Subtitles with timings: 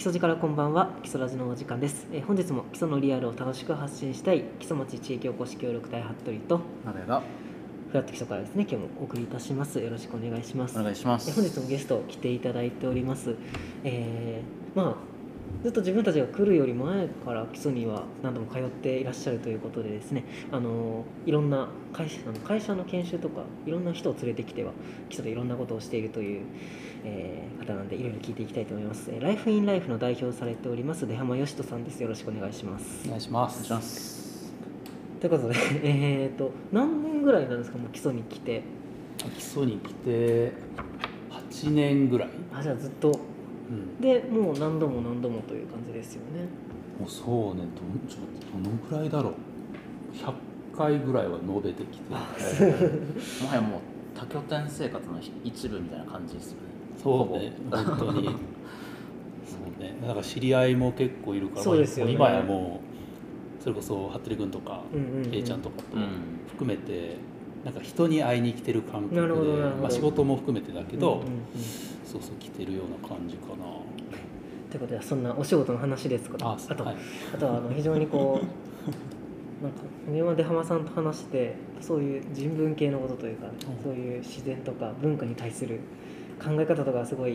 [0.00, 7.22] 基礎からこんばんは基礎ラジのお時間です、えー本日も基礎のリアルを楽しく発信したい基礎町地域おこし協力隊服部となれが
[7.90, 9.78] フラット基礎からですね今日もお送りいたします。
[9.78, 10.80] よろしくお願いします。
[10.80, 13.34] お願いしまえす本日もゲスト来ていただいております。
[13.84, 15.09] えーまあ
[15.62, 24.72] ずっと自分たちが来るより前から基礎には何度も通っていらっしゃるということでですねあのいろんな会社あの会社の研修とかいろんな人を連れてきては
[25.10, 26.42] 基礎でいろんなことをしているという、
[27.04, 32.02] えー方なんでいろいろ聞いていきたいと思います、えーライフインライフの代表をされております出浜義人さんです。
[32.02, 33.02] よろしくお願いします。
[33.06, 34.52] お願いします。
[35.20, 37.76] ということで えーと何年ぐらいなんですか？
[37.76, 38.62] もう基礎に来て。
[39.36, 40.52] 基礎に来て
[41.50, 43.12] 8年ぐらい、あじゃあずっと
[43.70, 46.48] うん、でもう何度も何度もという感じですよね。
[46.98, 49.34] もうそうねどんちょっとどのくらいだろう。
[50.12, 50.32] 100
[50.76, 52.10] 回ぐらいは述べてきて。
[52.10, 53.80] もはやもう
[54.18, 56.66] 多拠点生活の一部みたいな感じですよね。
[57.02, 58.24] そうね本当に。
[59.46, 59.96] そうね。
[60.02, 62.12] だから知り合いも結構いるからそうですよね。
[62.12, 62.80] 今やも
[63.60, 65.34] うそれこそ服部君とかうんうんうん。
[65.34, 66.02] A ちゃんとかとうん。
[66.48, 67.16] 含めて
[67.64, 71.30] なんか人に会いに来てる感覚でまあ、仕事も含めてだけど、うんうんうん。
[72.04, 73.56] そうそう来てるような感じかな。
[74.70, 76.38] ということでそんなお仕事の話ですか？
[76.38, 76.96] らああと、はい。
[77.34, 78.44] あとはあの非常にこう
[79.62, 83.48] なんか今出浜さんと話してそういう人文系のことというか、
[83.82, 85.80] そういう自然とか文化に対する
[86.42, 87.34] 考え方とかすごい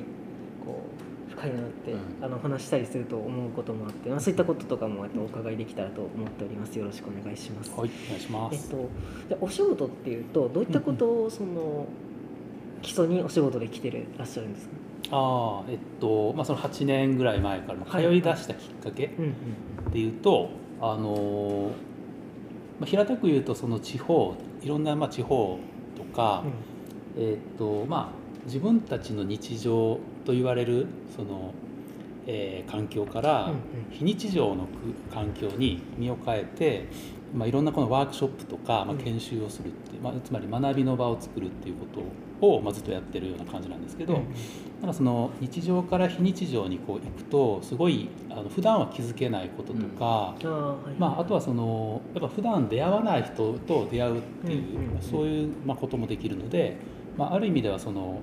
[0.65, 1.04] こう
[1.35, 1.99] 深いなって、うん。
[2.23, 6.77] あの話したりすると思うこともあって、まあ、そういったこととかもえっとお伺いできたらと思っております。
[6.79, 7.71] よろしくお願いします。
[7.71, 8.79] はいお願いします、えっ
[9.29, 11.85] と、でお仕事っていうとどういったことをその
[12.81, 14.73] 基礎にお仕事で来てらっしゃるんですか、
[15.11, 19.31] ああえっとまあその8年ぐらい前から通い出したきっかけうんうん。
[19.89, 20.49] っていうと、
[20.81, 21.71] あの
[22.79, 25.59] まあ、平たく言うとその地方いろんなまあ地方
[25.95, 26.43] とか、
[27.17, 31.53] えっとまあ自分たちの日常と言われるその、
[32.27, 33.57] えー環境からうんうん。
[33.91, 34.69] 非日常のく
[35.13, 36.87] 環境に身を変えて、
[37.33, 38.97] まあ、いろんなこのワークショップとか、まあ、うん。
[38.97, 41.85] 研修をするってまあ、つまり学びの場を作るっていうこ
[42.41, 44.25] とを、まあ、ずっとやってるような感じなんですけど、うんうん。
[44.81, 54.63] なんかその日常から非日常にこう行くとすごいあの普段は気づけないこととか、あーはいまあ、あとはそのやっぱ普段出会わない人と出会うっていう、
[54.99, 56.77] そういうまあこともできるので、
[57.17, 58.19] まあ、ある意味ではその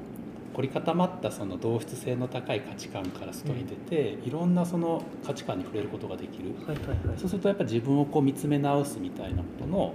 [0.55, 6.51] 凝り固まったその同質性の高い価値観から外に出て、いろんなその価値観に触れることができる。
[6.67, 7.19] はいはいはい。
[7.19, 9.95] そうするとやっぱ自分をこう見つめ直すみたいなことの、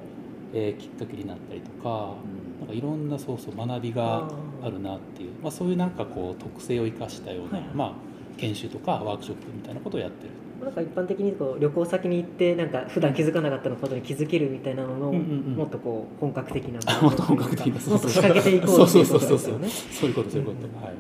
[0.54, 2.16] えーきっかけになったりとか、
[2.60, 4.28] なんかいろんなそうそう学びが
[4.64, 7.76] あるなっていう、まあ、そういうなんかこう特性を生かしたような、はいはい。
[7.76, 10.32] まあ、研修とかワークショップみたいなことをやってる。
[10.64, 15.56] なんか一般的にこう旅行先に行ってなんか普段気づかなかったことに気づけるみたいなのの、うんうんうん。
[15.56, 16.80] もっとこう本格的な。
[16.86, 17.74] あもっと本格的な。
[17.74, 19.70] もっと仕掛けていこうっていうことですよね。
[19.70, 20.96] そういうことそういうこと、うんはい。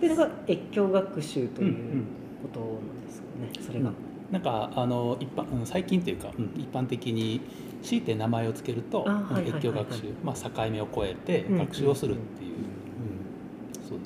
[0.00, 0.16] でです。
[0.16, 2.04] それが越境学習といううんうん
[2.42, 3.66] ことなんですよね。
[3.66, 3.90] それが、
[4.30, 6.50] なんかあの一般うん最近というか、うん。
[6.56, 7.40] 一般的に
[7.82, 9.04] 強いて名前を付けると
[9.44, 13.88] 越境学習、まあ、境目を越えてうん学習をするっていう、うん。
[13.88, 13.98] そう。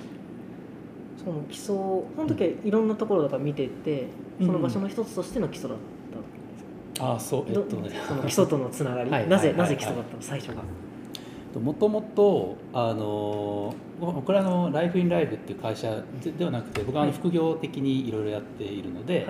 [1.22, 5.78] その基礎その時はいろんなところとか見てて、うんその場所の一つとしての基礎だっ
[6.12, 6.28] たんで
[6.94, 7.06] すか。
[7.06, 7.90] ああそうえっどとね。
[8.06, 10.62] その基礎とのつながり、 なぜないぜ基礎だったの最初が。
[11.58, 17.18] もともとあの僕らのライフインライフっていう会社でではなくて僕はあのはい。
[17.18, 19.26] 副業的にいろいろやっているので。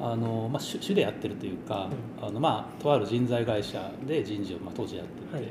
[0.00, 1.88] あのまあ、主主でやってるというか、
[2.22, 5.48] あのまあ、とある人材会社で人事をまあ当時やってて、はい。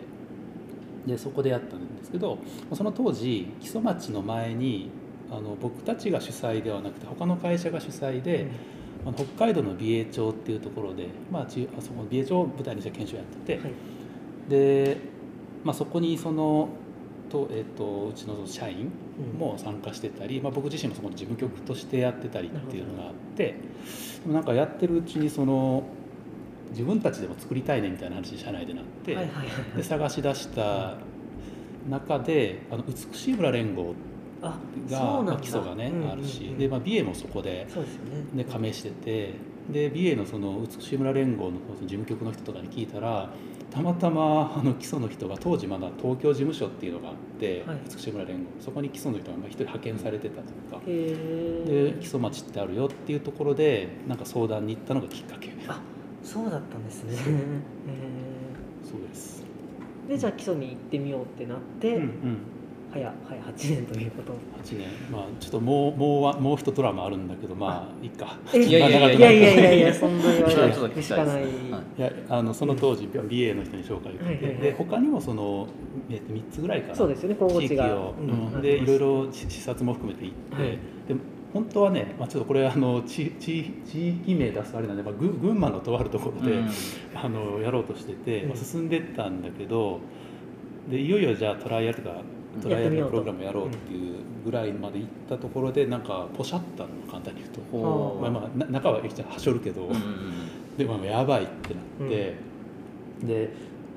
[1.07, 2.37] でそこでやったんですけど
[2.73, 4.89] その当時木曽町の前に
[5.31, 8.47] あの僕たちが主催ではなくて他の会社が主催で、
[9.05, 13.71] あの北海道の美瑛町っていうところで、まあ、ちあそこ美瑛町を舞台にした研修をやってて、はい。
[14.49, 14.97] で、
[15.63, 16.69] まあ、そこにその
[17.29, 19.39] と、えっとうちの社員うん。
[19.39, 25.83] も参加してたり、まあ、僕自身もそこの事務局としてやってたりっていうのがあってでもなんかやってるうちにその
[26.69, 29.17] 自分たちでも作りたいねみたいな話に社内でなって、
[29.75, 30.97] で探し出した
[31.89, 33.93] 中であの美しい村連合あそ
[34.41, 36.55] うがまあ基礎がね、あるし。
[36.57, 38.43] で、まあ、美瑛もそこでそうですよね。
[38.43, 39.33] で加盟してて。
[39.71, 43.29] で美瑛のその美しい村連合の事務局の人とかに聞いたら
[43.69, 47.77] たまたまあの基礎の人が当時まだ東京事務所っていうのがあって、はい。
[47.93, 48.45] 美しい村連合。
[48.61, 50.81] そこに基礎の人がまあ一人派遣されてたというか。
[50.87, 55.51] へで基礎町ってあるよっていうところでなんか相談に行ったのがきっかけ。
[55.67, 55.81] あ
[56.23, 57.13] そうだったんですね。
[57.13, 57.15] へ
[58.83, 62.37] そうです、ーでじゃあ基礎に行ってみようってなって、うんうん、
[62.97, 64.33] 早早8年ということ。
[64.63, 64.87] 8年。
[65.11, 68.37] まあちょっともうもうわもう一ドラマあるんだけどまあいいか。
[68.53, 69.31] えいやいやいやいや。
[69.31, 71.41] いやいやいやそんな言わ れちょっと聞きたいしかない。
[71.43, 71.51] はい。
[71.97, 74.61] いやあのその当時美瑛の人に紹介を受けて、はいはいはい。
[74.61, 75.67] で他にもその、
[76.09, 76.95] えっと3つぐらいかな。
[76.95, 77.95] そうですよね候補地が。
[77.95, 78.55] を、うん。
[78.55, 78.61] うん。
[78.61, 80.71] でいろいろ視視察も含めて行って、はい。
[80.71, 80.77] で
[81.53, 86.67] 本当はね、まあ、ちょっとこれあの地地地域名出すあれなんで、まあ、ぐ群馬のとあるところで、うん。
[87.15, 88.49] あのやろうとしてて、うん。
[88.49, 89.99] まあ、進んでったんだけど
[90.89, 92.21] でいよいよじゃあトライアルとか
[92.61, 94.15] トライアルのプログラムやろうっていう
[94.45, 99.89] ぐらいまで行ったところでなんかポシャったの簡単に言うと、ほまあ、まあな中ははしょるけど、
[100.77, 102.35] でもやばいってなって、
[103.23, 103.49] で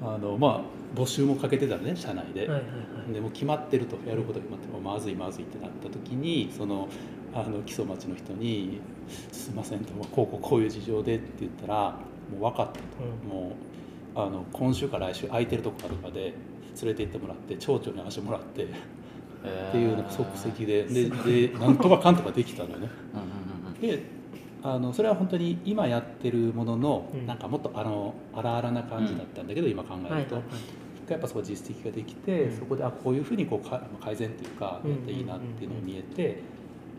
[0.03, 2.41] あのまあ募集もかけてたのね社内で。
[2.41, 2.67] はいはいは
[3.11, 3.13] い。
[3.13, 3.97] でもう決まってると。
[4.09, 6.89] やることが決まってもうまずいまずいってなった時にその
[7.33, 8.81] あの基礎町の人に
[9.33, 11.99] 「すいません」と「こうこうこういう事情で」って言ったら
[12.33, 12.81] 「もう分かった」と、
[13.25, 13.31] うん。
[13.31, 13.53] もう
[14.15, 16.35] あの今週から来週空いてるとこかとかで
[16.83, 18.67] 連れて行ってもらって町長に話してもらってっ
[19.73, 20.85] ていうのが即席で。
[20.85, 22.89] ででなんとかかんとかできたのよね。
[23.15, 24.21] うんうんうんで
[24.63, 27.27] あのそれは本当に今やってるものの、うん。
[27.27, 30.35] なんかもっとあの荒々な感じだったんだけど、今考えると。
[30.35, 30.53] はいはい
[31.09, 32.57] やっぱそこ実績ができて、うん。
[32.57, 36.43] そこであこういうふうにこうか改善っていうかうんやっていいなっていうのが見えて、で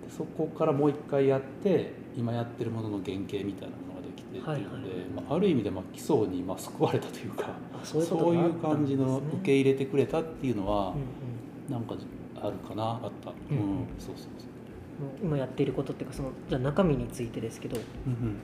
[0.10, 3.91] そこからもう一回やって今やってるものの原型みたいなも
[4.32, 4.72] っていうので、はいはい
[5.16, 8.02] まあ、ある意味でまあ基礎にまあ救われたというかあそう
[8.36, 11.72] いう感じの受け入れてくれたっていうのはうんうん。
[11.72, 11.96] なんか
[12.42, 13.88] あるかなあった、うんうん。
[14.00, 18.36] そうそうそう、今やっていることっていうかそのじゃあ中身についてですけどうん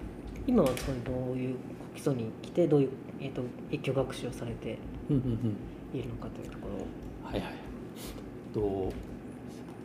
[0.46, 1.56] 今はそのどういう
[1.94, 3.42] 基礎に来てどういう、えー、と
[3.72, 4.78] 越境学習をされて
[5.10, 5.32] うんうんうん。
[5.32, 5.58] うん
[5.94, 6.88] いるのかというところを。
[7.32, 7.54] はいはい。
[8.54, 8.92] と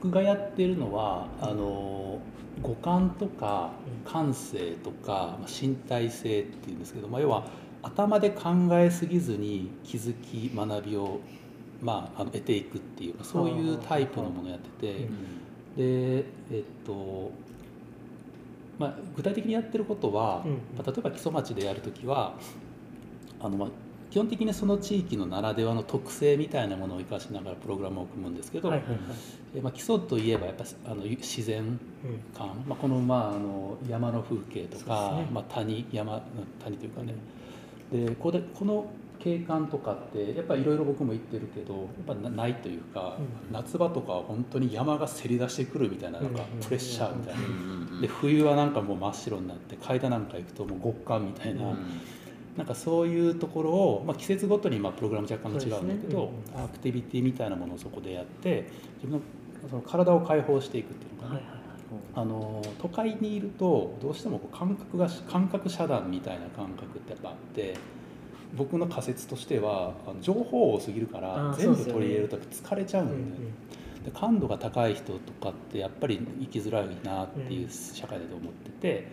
[0.03, 2.21] 僕がやってるのはあの
[2.61, 3.71] 五感とか
[4.05, 4.13] うん。
[4.13, 7.47] 感性とか、まあ、身体性っていうんですけど、まあ、要は
[7.83, 11.21] 頭で考えすぎずに気づき学びを、
[11.81, 15.09] まあ、あの得ていくっていうそういうタイプのものをやってて、
[15.77, 17.31] でえっと
[18.79, 20.53] まあ、具体的にやってることは、うん。
[20.77, 22.35] まあ例えば木曽町でやるときは
[23.41, 23.69] あの、まあ、
[24.13, 28.99] 基本的にその地域のならではの特性みたいなものを生かしながらプログラムを組むんですけど、はいはいはい。
[29.57, 31.79] えまあ、基礎といえばやっぱあの自然うん
[32.37, 35.27] 感、まあ、この,、まあ、あの山の風景とか、ね。
[35.33, 36.21] まあ、谷山
[36.63, 37.15] 谷というかね。
[37.91, 38.85] でここでこの
[39.19, 43.55] 景観とかってやっぱりいろいろ僕も言ってるけどやっぱなないというか、うん。
[43.55, 46.61] 夏場とかは本当に山がせり出してくるみたいななんかうん。
[46.61, 47.41] プレッシャーみたいな。
[47.41, 47.47] うん。
[47.47, 48.01] うんうん。
[48.03, 51.77] で冬はなんかもう真っ白になって階段なんか行くともう極寒みたいな、うん
[52.57, 56.15] なんかそういうところを、まあ、季節ごとにまあプログラム若干の違うんだけそうですね。
[56.15, 58.69] ど、アクティビティみたいなものをそこでやって
[59.03, 59.21] 自分の
[59.71, 61.63] その体を解放していくっていうのかな、はいはいはい。
[62.15, 67.75] あの都会にいるとどうしてもこう感覚が感覚遮断みたいな感覚ってやっぱあって
[68.55, 73.53] 僕の仮説としてはあの情報多すぎるから全部取り入れると疲れちゃうんうんだよね。
[74.05, 79.07] で感度が高い人とかってやっぱり生きづらいなっていう社会だと思ってて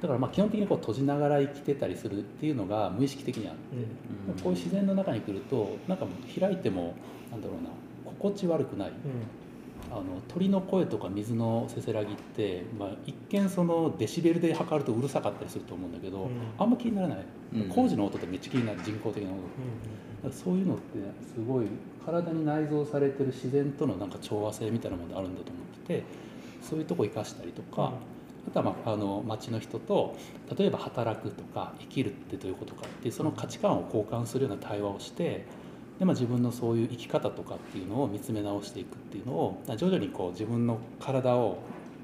[0.00, 3.82] だからまあ基本的にこう閉じながら生きてたりするっていうのが無意識的にあって、うん。
[3.82, 6.06] うんこういう自然の中に来るとなんか
[6.38, 6.94] 開いても
[7.30, 7.70] なんだろうな
[8.04, 8.88] 心地悪くない。
[8.88, 8.94] うん。
[9.92, 16.30] あの鳥の声とか水のせせらぎって、まあ、一見そのデシベルで測るとうるさかったりすると思うんだけど、うん。
[16.58, 17.24] あんま気にならない、
[17.54, 17.68] うん。
[17.68, 19.48] 工事の音ってめっちゃ気になる人工的な音だか
[20.28, 20.82] らそういうのって
[21.34, 21.66] すごい
[22.04, 26.04] 体に内蔵されてる自然とのなんか調和性みたいなものがあるんだと思ってて
[26.62, 27.94] そういうとこ生かしたりとか、
[28.48, 30.16] あとは、まあ、あの町の人と
[30.56, 35.46] 例えば働くとか生きるってどういうことかっていうその価値観を交換するような対話をして
[35.98, 41.58] で、まあ、自分のそういう生き方とかっていうのを見つめ直していくっていうのを徐々にこう自分の体を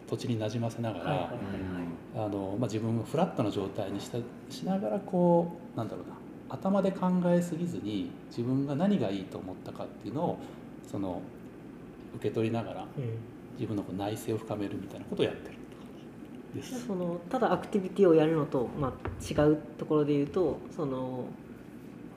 [0.09, 1.19] 土地になじませながら、はい。
[1.19, 1.29] はい
[2.17, 4.17] あのまあ、自分をフラットな状態にした
[4.49, 6.17] しながらこうなんだろうな
[6.49, 10.39] 頭で考えすぎずに自分が何がいいと思ったかっていうのを
[10.91, 11.21] その
[12.15, 12.87] 受け取りながら
[13.59, 15.56] 自分のこう内省を深めるみたいなことをやってる
[16.57, 16.87] です。
[16.87, 21.25] そのただアクティビティをやるのと、まあ、違うところで言うとその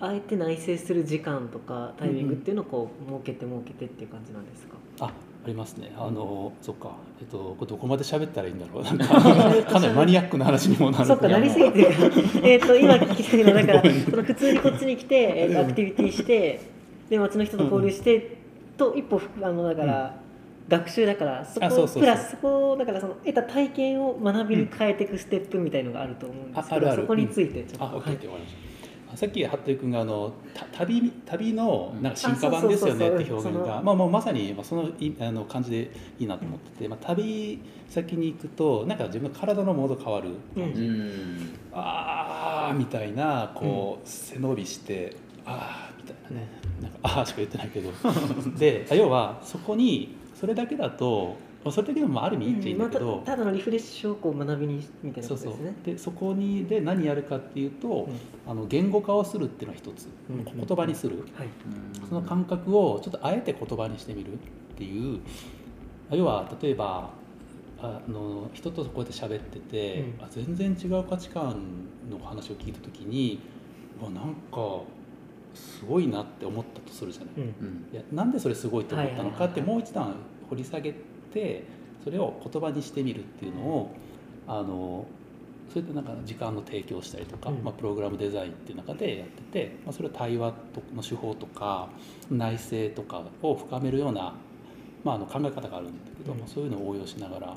[0.02, 5.92] あえて内省する時間とかタイミングっていうのをこう設けて設けてっていう感じなんですか、あありますね。
[5.98, 6.92] あの、そっか。
[7.20, 8.84] えっと、これどこまで喋ったらいいんだろう。
[8.84, 9.08] なんか、
[9.72, 11.88] かなりマニアックな話にもなるそっかなりすぎて
[12.44, 16.60] えっと今聞きたいのはだからその普通にこっちに来て、えーとアクティビティして
[17.10, 18.38] で街の人と交流して、
[18.78, 20.16] と一歩ふあのだから、
[20.70, 22.04] 学習だからそこあそうそうそう。
[22.04, 27.02] プラスそこだからその得た体験を学びに変えていくステップみたいのがあると思うんですけど、ああるある。
[27.02, 28.70] そこについてちょっと、あ、オッケー、はいわかりました。
[29.12, 33.82] あさっき服部君があのた旅旅のなんか進化版ですよねって表現が。
[33.82, 37.60] まあもうまさにまあそのいあの感じでいいなと思ってて、まあ旅
[37.90, 41.60] 先に行くとなんか自分の体のモード変わる、うんうん。
[41.74, 46.48] あーみたいなこう、背伸びしてあーみたいなね。
[46.80, 47.92] なんかあーしか言ってないけど。
[48.60, 55.94] で要はそこにそれだけだとまあそれだけでもある意味いいっちゃいいんだけど、まあたただのリフレッシュをこう学びにみたいなそうそうことですね。
[55.94, 58.14] でそこにで何やるかっていうと、うん。
[58.50, 60.46] あの言語化をするっていうのは一つ、うん。
[60.46, 61.18] 言葉にする。
[61.36, 61.50] はい。
[62.08, 64.38] その感覚をちょっとあえて言葉にしてみるっ
[64.78, 65.20] ていう
[66.12, 67.10] 要は例えば
[67.82, 70.24] あの人とこうやって喋ってて、うん。
[70.24, 71.58] あ全然違う価値観
[72.10, 73.42] の話を聞いた時に
[74.02, 74.84] うわなんか
[75.54, 77.34] すごいなって思ったとするじゃない。
[77.36, 77.44] うん。
[77.44, 77.88] うん。
[77.92, 80.16] いやなんでそれすごいと思ったのかってもう一段
[80.50, 80.94] 掘り下げ
[81.34, 81.64] て
[82.04, 83.96] それを言葉にしてみるっていうのを
[84.48, 85.06] あの
[85.70, 87.64] それでなんか時間の提供したりとか、うん。
[87.64, 91.90] まあ、プログラムデザインっていう中でやってて、まあ、それを対話との手法とか
[92.32, 94.34] 内政とかを深めるような、
[95.04, 96.40] まあ、あの考え方があるんだけど、うん。
[96.40, 97.56] まあそういうのを応用しながら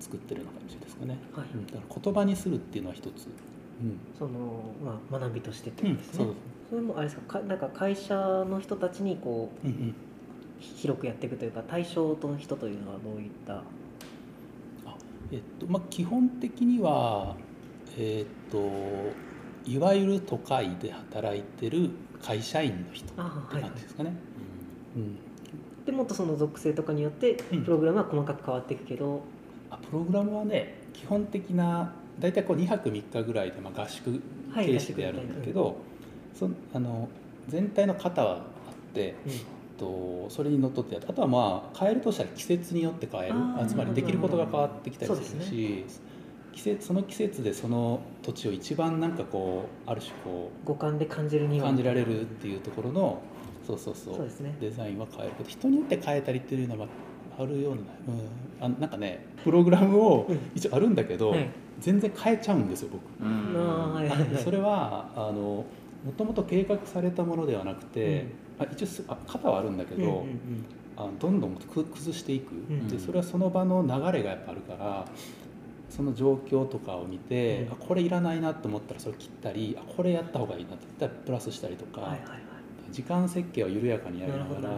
[0.00, 1.18] 作ってるような感じですかね。
[1.36, 1.46] はい。
[1.54, 1.66] うん。
[1.66, 3.28] だから言葉にするっていうのは一つ、
[3.82, 3.98] うん。
[4.18, 6.34] その、まあ、学びとしてってうんことですね、そう
[6.70, 9.94] それもあれですかかなんか会社の人たちにこううんうん
[10.62, 13.62] 広くやっていくというか対象の人というのはどういった？
[15.30, 17.36] えっとまあ、基本的には、
[17.96, 18.70] えっと
[19.64, 21.88] いわゆる都会で働いてる
[22.20, 24.12] 会社員の人って感じですかね。
[24.94, 25.16] うん。
[25.86, 27.64] でもっとその属性とかによってうん。
[27.64, 29.22] プログラムは細かく変わっていくけど、
[29.70, 35.76] あプログラムはね基本的な大体こう2泊3日ぐらいで、まあ、合宿はい形式でやるんだけど、
[36.34, 37.08] そあの
[37.48, 38.42] 全体の型はあっ
[38.92, 39.32] て、うん
[39.82, 43.34] とそれにのっとってあとはまあ変えるとしたら季節によって変える。
[43.34, 45.84] あーあつまりできることが変わってきたりするし、
[46.52, 53.22] 季節その季節でその土地を一番なんかこうある種こ五感で感じるに感じられるっていうところの
[53.66, 54.54] そうそうそうそうですね。
[54.60, 56.86] デザインは変えるけど人によって変えたりっていうのは
[57.38, 57.80] あるような、
[58.66, 60.38] うん、あなんかねプログラムをうん。
[60.54, 61.48] 一応あるんだけど、はい。
[61.80, 63.02] 全然変えちゃうんですよ僕。
[63.20, 64.38] うん。
[64.44, 65.64] それはあの
[66.04, 68.26] もともと計画されたものではなくて、
[68.62, 70.28] あ一応すあ型はあるんだけど、うんうんうん。
[70.96, 75.04] あどんどんく崩していく、んでそれはその場の流れがやっぱあるから
[75.88, 77.72] その状況とかを見て、うん。
[77.72, 82.38] あこれいらないなと思ったらそれ切ったりあこれやった方がいいなって言ったらプラスしたりとか、はいはいはい。
[82.90, 84.70] 時間設計は緩やかにやりながら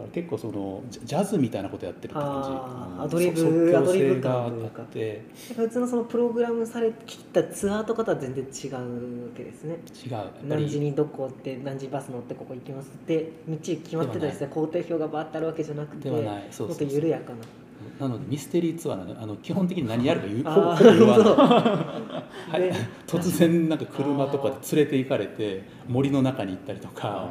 [0.00, 3.02] から結構そのジャズみたいなことやってるって感じ。
[3.02, 4.82] アドリブアドリブ性があ感というか。
[4.82, 5.22] って
[5.56, 9.76] 普通のそのプログラムされ切ったツアーとかとは全然違うわけですね。
[10.04, 10.24] 違う。
[10.44, 16.48] 何時りにどこって何時バス乗ってここ行きますって道決まってたりして工程表がバーってあるわけじゃなくてではない。
[16.50, 16.68] そう。
[16.68, 17.38] もっと緩やかな
[18.00, 21.26] なのでミステリーツアーなのであの基本的に何やるか言うあほほぼ言わない。
[22.50, 22.60] はい。
[22.60, 22.72] で、
[23.06, 27.28] 突然なんか車とかで連れて行かれて森の中に行ったりとか。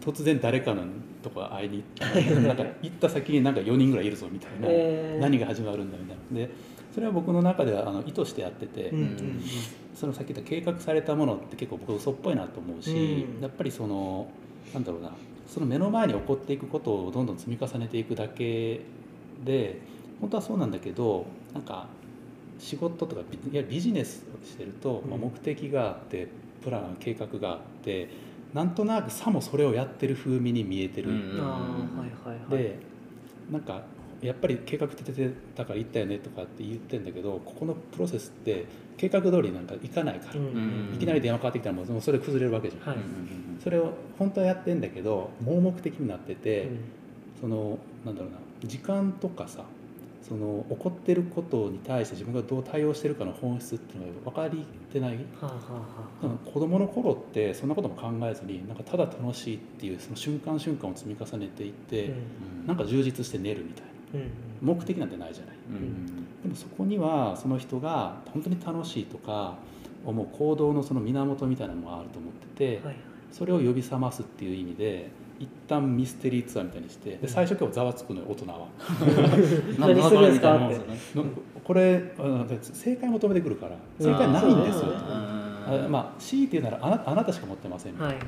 [0.00, 0.84] 突然誰かの
[1.22, 5.20] とか会いに行って なんか行った先になんか4人ぐらいいるぞみたいな、えー。
[5.20, 6.46] 何が始まるんだみたいな。
[6.46, 6.50] で
[6.94, 9.40] それは僕の中ではあの意図してやってて、うんうんうん。
[9.94, 13.42] そのさっき言った計画されたものって結構僕嘘っぽいなと思うし、うん。
[13.42, 14.28] やっぱりその
[14.72, 15.10] なんだろうな
[15.50, 18.80] その目の前に起こっていくことをどんどん積み重ねていくだけ
[19.44, 19.80] で
[20.20, 21.86] 本当はそうなんだけどなんか
[22.58, 26.28] 仕事とかビいやビジネスをしてると、まあ、うん目的があって
[26.62, 28.08] プラン計画があって
[28.52, 31.56] なんとなくさもそれをやってる風味に見えてる、うんあ
[31.96, 32.62] あはいはいはい。
[32.62, 32.78] で
[33.50, 33.82] なんか
[34.20, 38.66] やっぱり計画立ててたから行ったよねとかって言ってんだけどここのプロセスって
[38.98, 40.48] 計画通りなんかいかないから、うんう
[40.92, 42.98] んいきなり電話かかってきたらもうもうそれ崩れるわけじゃん、はい。
[43.62, 46.78] それを本当はやってんだけど盲目的になってて、うん。
[47.40, 48.36] そのなんだろうな
[48.66, 49.64] 時間とかさ
[50.22, 55.16] その起こってることに対して自分がどう対応してるかの本質っていうのが分かりてない？
[55.16, 55.52] はあは
[56.22, 62.66] あはなんか子供の頃ってそんなことも考えずになんかただ楽しいっていうその瞬間瞬間を積み重ねていって、あうん。
[62.68, 63.90] なんか充実して寝るみたいな。
[64.14, 64.76] うんうん。
[64.78, 65.56] 目的なんてないじゃない。
[65.70, 66.06] うん
[66.42, 69.56] でもそこにはその人が本当に楽しいとか
[70.06, 72.96] 思う行動のその源みたいなのがあると思ってて、はいはい。
[73.32, 78.68] それを呼び覚ますっていう意味で一旦ミステリーツアーみたいにしてで最初今日ざわつくのよ大人は。
[79.80, 80.56] 何するんですか？
[80.56, 80.76] って
[81.64, 84.92] これあの正解求めてくるから正解ないんですよ。
[84.92, 88.22] ああまあ強いて言うならあなあなたしか持ってません、はいはいは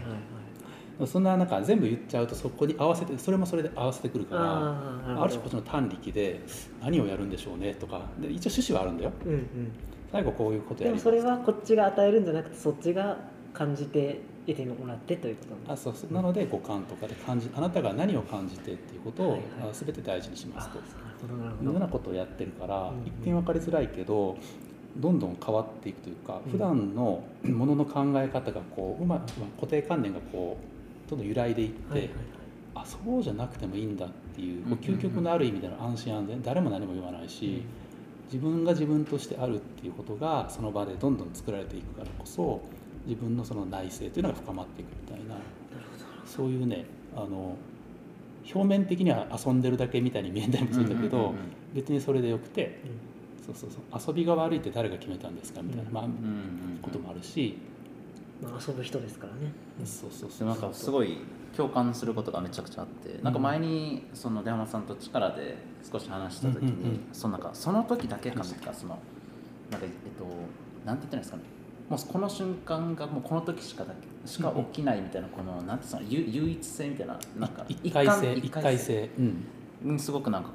[1.04, 1.06] い。
[1.06, 6.40] そんななんか全部言っちゃうとそこに合わせてそれもそれで合わせてくるからある種こっちの単力で
[6.80, 9.12] 何をやるんでしょうねとかで一応趣旨はあるんだよ。
[9.26, 9.72] うんうん。
[10.12, 11.04] 最後こういうことやります。
[11.06, 13.16] でもそれはこっちが与えるんじゃなくてそっちが
[13.52, 16.12] 感じて得てもらってということあそうそう。
[16.12, 19.70] なので五感とかで感じあなたが何を感じてっていうことを、はいはい。
[19.70, 20.78] あ全て大事にしますと。
[20.78, 20.80] い
[21.62, 24.36] うようなことをやってるから、うん一見分かりづらいけど
[24.96, 26.52] どんどん変わっていくというか、うん。
[26.52, 30.58] 普段のものの考え方がこううまく固定観念がこ
[31.06, 32.10] うどんどん揺らいでいって、はいはい
[32.74, 34.78] あそうじゃなくてもいいんだっていうこううん。
[34.78, 37.62] 究極のある意味での安心安全誰も何も言わないし、
[38.32, 42.62] 自分が自分としてあるっていうことがその場でどんどん作られていくからこそ
[43.06, 45.36] 自分のその内省というのが深まっていくみたいな。
[46.24, 47.56] そういうねあの
[48.52, 51.34] 表面的には遊んでるだけみたいに見えたりもするんだけど、
[51.74, 52.80] 別にそれでよくて
[53.44, 56.04] そうそうそう遊びが悪いって誰が決めたんですかみたいな、うんまあ
[56.82, 57.58] こともあるし、
[58.42, 59.52] まあ遊ぶ人ですからね。
[59.84, 60.48] そうそうでそう。
[60.48, 61.18] もなんかすごい
[61.56, 65.56] 共感することがめちゃくちゃあってなんか前にその出浜さんと力で
[65.90, 68.98] 少し話した時に、そのなんかその時だけかみたいなその
[69.70, 70.24] なんかえっと
[70.86, 71.42] なんて言ったらいいんですかね
[71.92, 79.10] もうこの瞬間がもうこの時しかだけしか起きないみたいなこのなんていうのゆ唯一性みたいななんか一回性一一回性。
[79.18, 79.94] うん。
[79.94, 80.50] にすごくなんか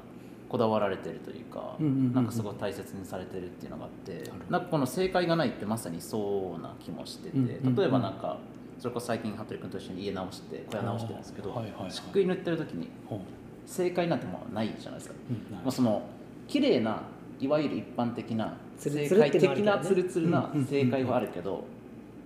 [0.48, 8.38] こだわられてるというか、なんかすごい大切にされてるっていうのがあってなんかこの正解がないってまさにそうな気もしてて、例えばなんか
[8.80, 12.88] それこそ最近服部君と一緒に家直して小屋直してるんですけど、漆喰塗ってる時に
[13.64, 15.62] 正解なんてもうないじゃないですか、うんない。
[15.62, 16.02] もうその
[16.48, 17.02] 綺麗な
[17.38, 21.64] いわゆる一般的な正解的なツルツルな正解はあるけど。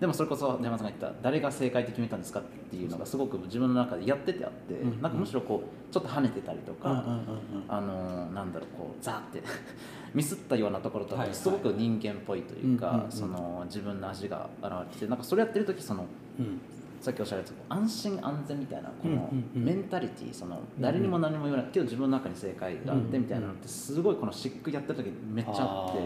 [0.00, 7.25] でもそれこそ山さんが言った誰が正解って決めたんですかっていうのがすごく自分の中でやっててあって、うんうんなんかむしろこうちょっと跳ねてたりとか、うんうんうんうん。
[7.68, 9.40] あのーなんだろうこうザーって
[10.12, 16.06] ミスったようなところとはいはいかすごく人間っぽいというか、うんうんうんその自分の味が現れててなんかそれやってる時その
[16.40, 16.61] うん
[17.02, 25.99] さっきおっしゃられた安心安全みたいなこのメンタリティーその誰にも何も言わないけど自分の中に正解があってみたいなのってすごいこの漆喰やってる時めっちゃあって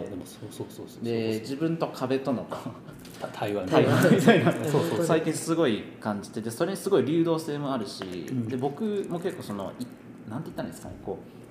[1.03, 2.47] で自分と壁との
[3.35, 4.55] 対話みたいな
[5.05, 8.49] 最近すごい感じててそれにすごい流動性もあるし、ん。
[8.49, 9.87] で僕も結構そのい
[10.31, 11.46] なんて言ったんですかねこう、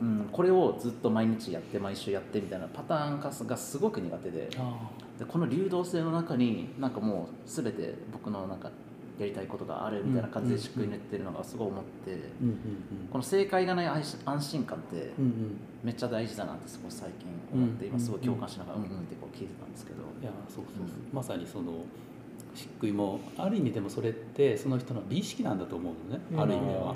[0.00, 4.48] うん、これをずっと毎日やって毎週やってみたいなパターン化がすごく苦手で。
[4.58, 8.70] あでこの流動性の中になんかもう全て僕のなんか
[9.18, 12.56] やりたいことがあるみたいな感じでしっくり練ってるのがすごい思って、ーうんうん。
[13.10, 15.60] この正解がない安心感ってうんうん。
[15.82, 20.02] めっちゃ大事だなってすごい最近思って、うん今すごい共感しながらうんうんってこう聞いてたんですけど。
[20.20, 21.84] いやそうそうそう、うんまさにその
[22.54, 26.94] 漆喰もある意味でもそれってその人の美意識なんだと思うのね、うんある意味では。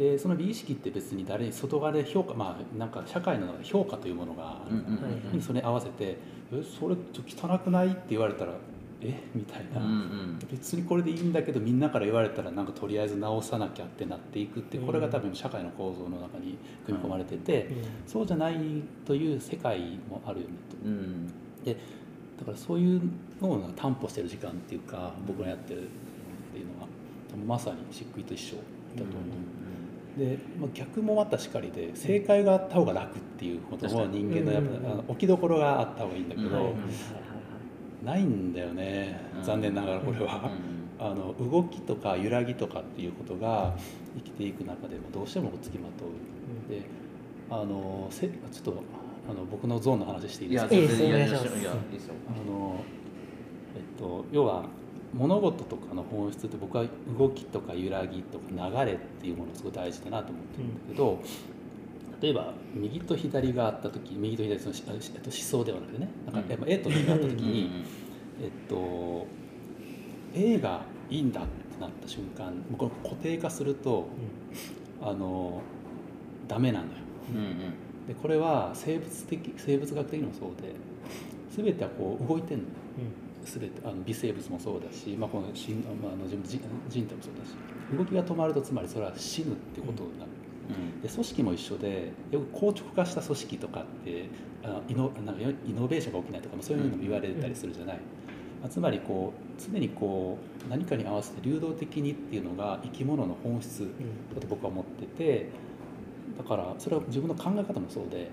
[0.00, 6.16] でその美意識って別に誰に外側で評価まあなんか社会の評価というものがある、うんうんうんはいにそれに合わせて
[6.50, 8.54] 「えそれちょっと汚くない?」って言われたら
[9.02, 9.14] 「え？
[9.34, 10.38] みたいな、うんうん。
[10.50, 17.68] 別にこれでいいんだけどみんなから言われたらなんかとりあえず直さなきゃってなっていくってこれが多分社会の構造の中に組み込まれてて、
[18.06, 18.56] そうじゃない
[19.04, 20.88] という世界もあるよねと。
[20.88, 21.26] うん。
[21.62, 21.76] で
[22.38, 23.02] だからそういう
[23.42, 25.84] のを担保してる時間っていうか僕がやってるっ
[26.52, 26.88] ていうのは
[27.46, 28.62] まさに漆喰と一緒だ
[28.96, 29.59] と思う。
[30.18, 36.82] で、まあ、逆もまたしかりで正解があった方が楽っていうことも人間のやっぱ、置きどころがあった方がいいんだけど、うんはいはいはい
[38.04, 40.50] ないんだよね残念ながらこれは。
[40.98, 43.74] あの動きとか揺らぎとかっていうことが
[44.16, 46.70] 生きていく中でもどうしてもつきまとう。
[46.70, 46.82] で
[47.50, 48.82] あのせちょっと
[49.30, 50.74] あの僕のゾーンの話していいですか？
[50.74, 51.60] いいです全然いやいやお願いします。
[51.62, 52.14] いやいいですよ。
[52.28, 52.76] あの
[53.76, 54.64] えっと要は
[55.14, 56.84] 物事とかの本質って僕は
[57.18, 61.18] 動きとか揺らぎとか流れっていうものがすごい大事だなと思ってるんだけど、
[62.20, 66.50] 例えば右と左があった時右と左そのしあえっと思想ではなくてねなんかうん。
[66.50, 67.70] やっぱ A と B があった時うんに、
[68.42, 69.26] えっと
[70.34, 74.06] A がいいんだってなった瞬間これ固定化すると
[75.02, 75.60] あの
[76.46, 76.90] ダメなのよ。
[77.30, 77.56] うんうん。
[78.06, 80.74] でこれは生物的生物学的にもそうで
[81.50, 82.70] 全てはこう動いてんのよ。
[83.44, 87.54] 全てあの微生物もそうだし、まあ、このしん、まあ、あの人人人体もそうだし
[87.96, 90.30] 動きが止まるとつまりそれは死ぬってことになる、
[90.70, 91.00] うん。
[91.00, 94.28] で組織も一緒でよく硬直化した組織とかって
[94.62, 97.96] あイノなんかイノベーションが起きないとかもそういうのも言われたりするじゃない、
[98.60, 103.90] まあ、つまりこう常にこう何かに合わせて流動的にっていうのが生き物の本質
[104.34, 105.48] だと僕は思ってて
[106.38, 108.30] だからそれは自分の考え方もそうで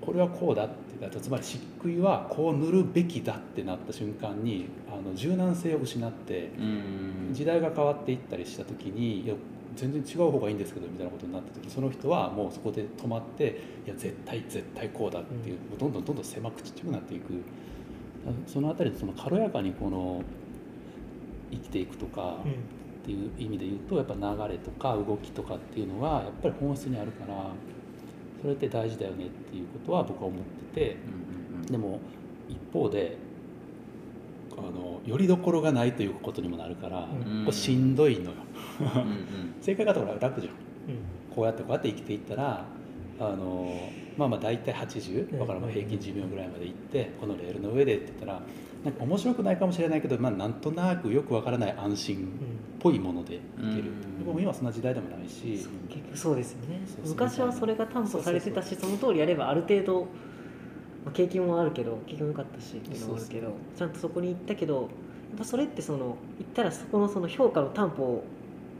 [0.00, 0.68] これはこうだっ
[1.10, 7.28] てつまり漆喰はこう塗るべきだってなった瞬間にあの柔軟性を失ってうん。
[7.32, 9.34] 時代が変わっていったりした時にいや
[9.76, 17.34] 全然違う方がいいんですけどみたいなことになった時その人はもうそこで止まっていや絶対絶対こうだっていう、もうどんどんどんどん狭くちっちゃくなっていく。
[18.46, 20.22] そのあたりでその軽やかにこの
[21.50, 22.38] 生きていくとか、
[23.02, 27.34] っていう意味で言うとやっぱ流れとか動きとかっていうのがやっぱり本質にあるから
[28.40, 30.42] それって大事だよねっていうことは僕は思っ
[30.74, 30.96] てて
[31.50, 32.00] うんうんでも
[32.48, 33.16] 一方で
[34.56, 37.44] あのよりどころがないということにもなるから、うん。
[37.44, 38.36] これしんどいのよ。
[38.80, 39.54] うんうん。
[39.60, 40.54] 正解方が楽じゃん。
[41.34, 42.64] こうやってこうやって生きていったら
[43.20, 45.38] あのまあまあ大体80うん。
[45.38, 48.42] だからまあ平均寿命ぐらいまで行ってこのレールの上でって言ったら
[48.84, 52.18] なんか面白くないかもしれないけど、まあ、なんとなくよくわからない安心っ
[52.78, 54.24] ぽいものでいける、うん。
[54.24, 56.80] でも今そんな時代でもないし、結局そうですよね。
[56.86, 57.08] そうそう。
[57.08, 60.00] 昔はそれが担保されてたしその通りやればある程度、
[61.04, 68.24] まあ、景気もあるけど景気も良かったしっていうのもあるけどちゃんとそこに行ったけどやっぱそれってその行ったらそこのその評価の担保を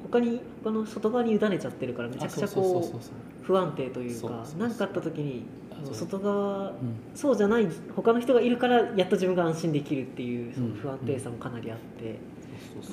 [0.05, 3.01] 他に他の外側に委ねちゃってるからめちゃくちゃこそう
[3.43, 5.45] 不安定というかそうそうそう何かあった時に
[5.93, 6.75] 外側うん。
[7.15, 10.73] そうじゃない他の人がいるからやっと自分が安心できるっていうそのうん。
[10.75, 12.19] 不安定さもかなりあって、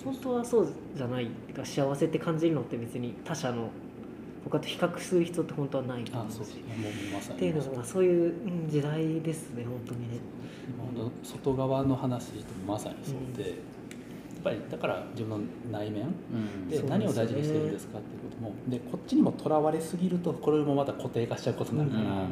[0.03, 1.27] 本当はそうじゃない。
[1.47, 3.69] てか幸せって感じるのって別に他者の
[4.43, 6.03] 他と比較する必要って本当はない。
[6.03, 6.55] と思あうんですよそう。
[6.55, 7.35] ですねもうまさに。
[7.35, 10.19] っていうのがまあそういううん時代ですね本当にね。
[11.23, 13.57] 外側の話とまさにそうで、やっ
[14.43, 16.69] ぱりだから自分の内面うん。
[16.69, 18.53] で何を大事にしてるんですかっていうことも。
[18.67, 22.07] でこっちにもとらわれすぎるとこれもまた固定化しちゃうことになるから、うん。
[22.09, 22.27] まあ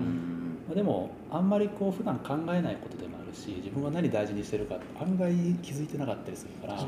[0.73, 6.85] でもあんまりこう普段考えないことでもあるし自分は何大事にしてるかって案外気づいてなかったりするから、そ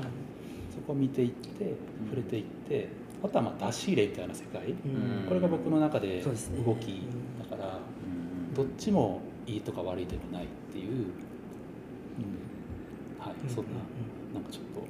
[0.85, 1.73] こを見ていって
[2.05, 2.89] 触れていって
[3.23, 5.25] あとはまあ出し入れみたいな世界、うん。
[5.27, 7.01] これが僕の中で動き
[7.49, 7.79] だから、
[8.53, 11.05] どっちもいいとか悪いでもないっていう、うん。
[13.19, 13.71] はい、そんな
[14.33, 14.85] なんかちょっと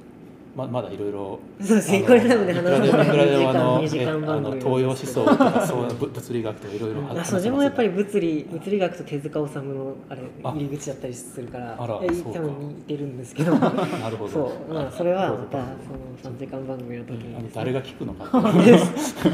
[0.56, 2.02] ままだいろいろそうですね。
[2.02, 12.38] これ多分ねいくらでもいくらでもあの2時間えあ番組の東洋思想とかそうぶ物理学とかいろいろあ そう自分もやっぱり物理物理学と手塚治虫のあれあ入り口だったりするからあらえそうか。
[12.38, 13.52] 多分似てるんですけど。
[13.60, 13.68] な
[14.10, 14.30] るほど。
[14.30, 15.58] そうまあそれはまた
[16.22, 18.72] その3時間番組の時うんあのに誰が聞くのかで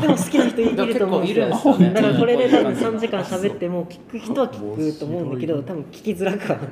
[0.08, 1.90] も好きな人いると思うんですよでも結構いるんですよね。
[1.94, 6.64] だから これで多分3時間喋っても聞く人は聞くと思うんだけど多分聞きづらくはなっち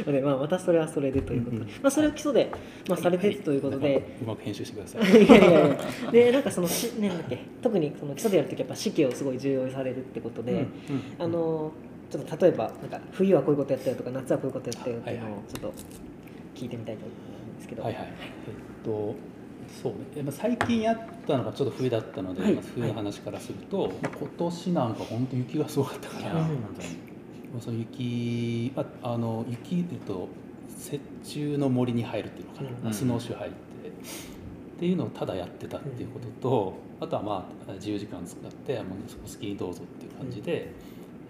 [0.00, 1.56] ゃうのでまあまたそれはそれでということ。
[1.56, 1.68] でうんうん。
[1.82, 2.50] まあそれを基礎で
[2.88, 5.02] まあされてるということでうまく編集してください。
[5.24, 6.10] いやいやいや。
[6.10, 7.38] でなんかそのしねなんだっけ？
[7.62, 10.66] 特にその基礎でやるときやっぱ四季をすごい重要にされるってことで、うんうん。
[11.18, 11.72] あの
[12.10, 15.72] ちょっと例えばなんか冬はこういうことやったよとか夏はこういうことやったよっていうのをはいはいちょっと
[16.54, 18.04] 聞いてみたいと思うんですけど、はいはい。
[18.04, 19.14] えっと、
[19.82, 20.30] そうね。
[20.30, 22.52] 最近やったのがちょっと冬だったので、はい。
[22.54, 26.46] まあ冬の話からすると、まあ今年なんか本当雪がすごかったから、いやまうん。
[26.46, 26.88] 本当に
[27.58, 30.28] あその雪、まあ、あの雪えっと
[30.92, 32.74] 雪中の森に入るっていうのかな、うん。
[32.84, 33.71] まあスノーシュー入って。
[34.76, 40.72] っていうのをただやってたっていうことと、あとはまあ自由時間使ってもうお好きにどうぞっていう感じで、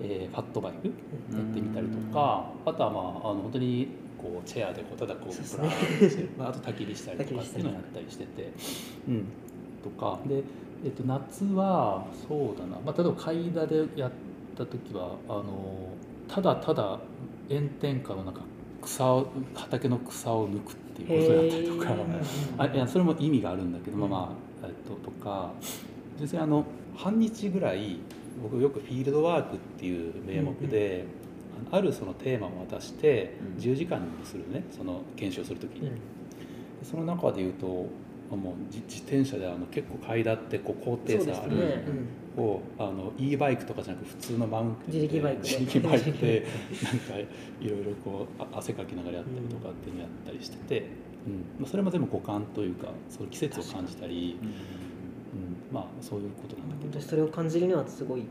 [0.00, 0.92] えーファットバイクや
[1.38, 3.88] ってみたりとか、あとはまああの本当に
[4.22, 8.52] こうチェアでこうただこうブラーして、まあ、あと焚き火したりとかっていうのをやったりしてて、
[9.08, 9.26] うん、
[9.82, 10.44] とかで、
[10.84, 14.12] えっと、夏はそうだな、まあ、例えば開田でやっ
[14.56, 15.88] た時はあの
[16.28, 17.00] ただただ
[17.48, 18.40] 炎天下の中
[18.80, 21.94] 草を畑の草を抜くっていうことをやったりとか。
[22.58, 25.52] あいやそれも意味があるんだけど、まあまあえっととか。
[26.20, 27.98] 実際あの半日ぐらい
[28.42, 31.04] 僕よくフィールドワークっていう名目で、
[31.68, 33.62] あのあるそのテーマを渡してうん。
[33.62, 35.96] 10時間にするねその研修をする時に、うん。
[36.82, 37.86] その中でいうと
[38.36, 41.84] もう自自転車であの結構階段ってこう高低差ある、すね、
[42.36, 45.42] をあの e バイクとかじゃなく普通のマウンテンで自力バイク。
[45.42, 46.46] で自力バイクで
[46.82, 50.86] なんかいろいろこうあ汗かきながらやったりとかっていうのやったりしてて、
[51.26, 51.60] うん。
[51.60, 55.74] まあ、それも全部五感というかそういう季節を感じたり、うん。
[55.74, 57.00] まあそういうことなんだけど。
[57.00, 58.24] それを感じるにはすごいい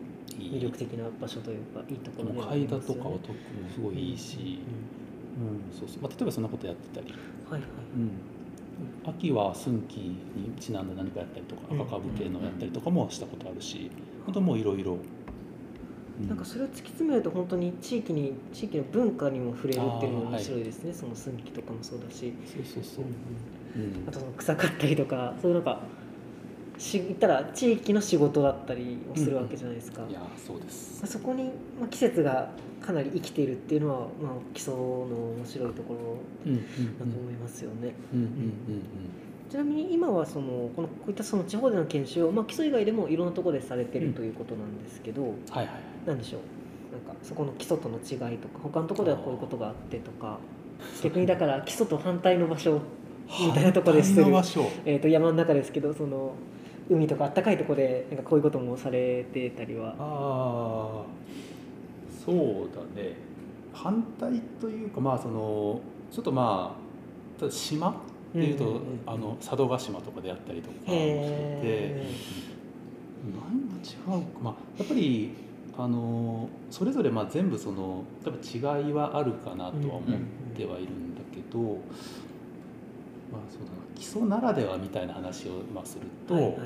[0.47, 0.51] い。
[0.53, 3.37] 魅力的な場所というかいいところで階段とかは特に
[3.73, 4.59] すごいいいし、
[5.37, 5.77] うん。
[5.77, 6.01] そうそう。
[6.01, 7.13] まあ、例えばそんなことやってたり、
[7.49, 7.61] はいはい。
[7.95, 8.11] うん、
[9.05, 11.81] 秋は寸気にちなんだ何かやったりとかうん。
[11.81, 13.91] 赤株系のやったりとかもしたことあるし
[14.25, 14.93] 本当もういろいろ。
[14.93, 14.97] う
[16.27, 23.05] なんかそれを突き詰めると本当に地域に地域の文化にも触れるっていうのも面白いですね、その寸気とかもそうだし、そうそうそう、
[23.75, 24.03] うん。
[24.07, 25.81] あとその草刈ったりとかそういうなんか
[26.81, 31.01] し言ったら地域の仕事だったりをするわけじゃないですか、いやそうです。
[31.01, 31.43] まあそこに、
[31.79, 32.49] まあ、季節が
[32.81, 38.31] かなり生きているっていうのは、まあ、基礎の面白いところうんうんだと思いますよね、うんうんうん
[39.51, 46.07] ちなみに今はそのこのこういったその地方での研修を、まあ、基礎以外でもいろんなところでされてるということなんですけど、うんはいはい。
[46.07, 46.41] なんでしょう？
[46.95, 50.39] なんかそこの基礎との違いとか他のところではこういうことがあってとか
[51.03, 52.79] 逆にだから基礎と反対の場所
[53.45, 54.25] みたいなとこでする
[54.85, 56.33] えー、と山の中ですけどその
[56.89, 59.95] 海とかあったかいところでなんかこういうこともされてたりは。
[59.99, 61.05] ああ
[62.25, 62.35] そう
[62.75, 63.15] だね。
[63.73, 65.79] 反対というかまあその
[66.11, 67.93] ちょっとまあただ島っ
[68.33, 68.83] ていうと、うんうんうん。
[69.05, 70.97] あの佐渡島とかでやったりとかしてて。
[70.97, 72.05] へ
[73.23, 74.39] 何が違うか。
[74.41, 75.31] まあやっぱり
[75.77, 80.19] あのそれぞれまあ全部その多分違いはあるかなとは思っ
[80.55, 86.53] てはいるんだけど、まあそうだな基礎ならではみたいな話をまあすると、はいはい。
[86.57, 86.65] ま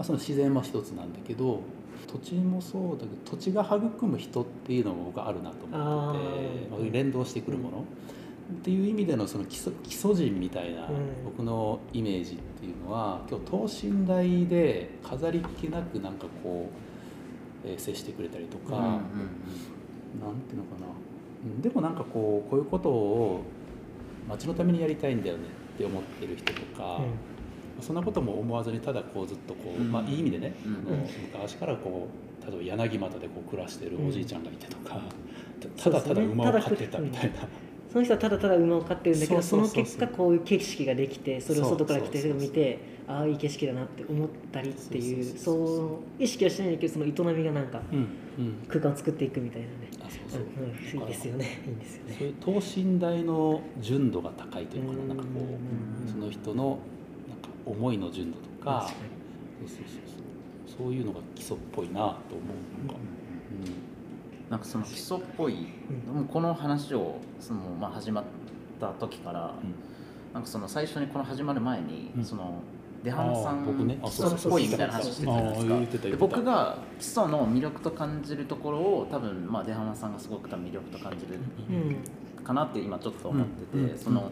[0.00, 1.62] あ、その自然も一つなんだけど
[2.06, 6.82] 土地もそうだけど土地が育む人っていうのも僕はあるなと思っててあー。
[6.82, 11.24] まあ、連動してくるもの、っていう意味でのその基礎基礎人みたいなうん。
[11.24, 16.68] 僕のイメージっていうのは今日等身大で飾り気なくなんかこ
[17.64, 18.90] う、えー接してくれたりとか、うんうん。
[18.90, 19.00] なん
[20.42, 20.86] ていうのかな、
[21.44, 23.42] うんでもなんかこうこういうことを
[24.28, 25.44] 町のためにやりたいんだよね
[25.78, 27.00] って思ってる人とか、
[27.80, 29.92] そんなことも思わずにただこうずっとこう、うん。
[29.92, 30.92] まあいい意味でね、うん。
[30.92, 32.08] あの昔からこ
[32.42, 35.70] う例えば柳俣でこう暮らしてるおじいちゃんがいてとか、うん。
[35.70, 37.36] ただただ馬を飼ってたみたいな、
[37.92, 47.80] その人はただただ馬を飼ってるんだけどそそうそうそうの結果こういう景色ができてそれを外から来てる人が見そうてああいい景色だなって思ったりっていうそう意識はしてないんだけどその営みがなんか
[48.68, 49.72] 空間を作っていくみたいなね。
[49.87, 50.42] あそうそう。
[50.42, 51.00] うんうん。
[51.00, 51.62] いいですよね。
[51.66, 52.14] いいんですよね。
[52.18, 55.14] そういう等身大の純度が高いというかな。
[55.14, 56.78] なんかこうんうその人の
[57.28, 58.88] なんか思いの純度とか。
[58.88, 58.94] そ
[59.64, 60.84] うそうそうそう。
[60.84, 62.94] そういうのが基礎っぽいなと思うなんか、
[64.50, 65.54] なんかその基礎っぽい、
[66.12, 68.24] もうこの話をその、まあ、始まっ
[68.80, 69.54] た時から、
[70.32, 72.24] なんかその最初にこの始まる前に、うん。
[72.24, 72.62] その
[73.08, 73.66] 出浜さんっ
[74.50, 76.16] ぽいみたいな話してたじゃないですか。
[76.18, 81.38] 僕が基礎の魅力と感じるところを多分まあ出浜さんがすごく多分魅力と感じる
[81.70, 81.96] うん
[82.44, 83.90] かなって今ちょっと思ってて、うん。
[83.90, 83.98] うん。
[83.98, 84.30] その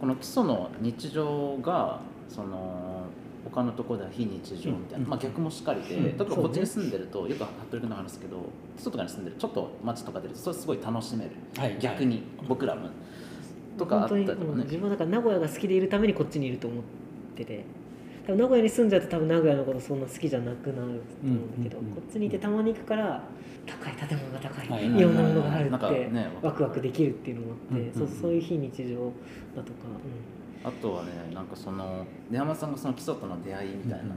[0.00, 3.02] この基礎の日常がその
[3.44, 5.10] 他のところでは非日常みたいな、うん。
[5.10, 6.04] まあ、逆もしっかりで、うん。
[6.04, 8.36] 例えばこっちに住んでるとよく服部君の話ですけど
[8.76, 11.30] 基礎とかに住んでるちょっと街とか出るとそれすごい楽しめる。
[11.56, 12.88] はい逆に僕らも。
[13.76, 14.64] とかあったりとかね。
[14.64, 17.07] 自分はだから名古屋が好きでいるためにこっちにいると思って
[17.44, 17.64] て
[18.26, 23.22] 多分名古屋に住んじゃうと多分名古屋のことそんな好きじゃなくなると思うんだけど、こっちにいてたまに行くから
[23.66, 24.86] 高い建物が高い、はい。
[24.86, 29.12] いろんなものがあるって、ねワクワクできるっていうのもあって、そうそういう非日常
[29.56, 29.88] だとか、
[30.64, 34.10] あとはねなんかその出山さんがその基礎との出会いみたいな、うん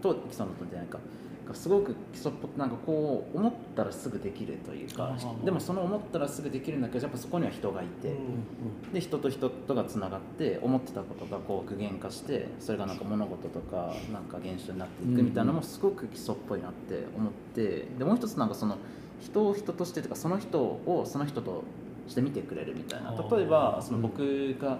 [0.00, 0.98] と基礎のと出会いか。
[0.98, 1.19] が
[1.54, 18.78] すごく基礎っぽくなんかこう思ったらすぐできるというかでもその思ったらすぐできるんだけどやっぱそこには人がいて、うんで人と人とがつながって思ってたことがこう具現化してそれがなんか物事とかなんか現象になっていくみたいなのもすごく基礎っぽいなって思ってでもう一つなんかその
[19.20, 21.62] 人を人としてとかその人をその人と
[22.08, 23.12] して見てくれるみたいな。
[23.30, 24.78] 例えばその僕が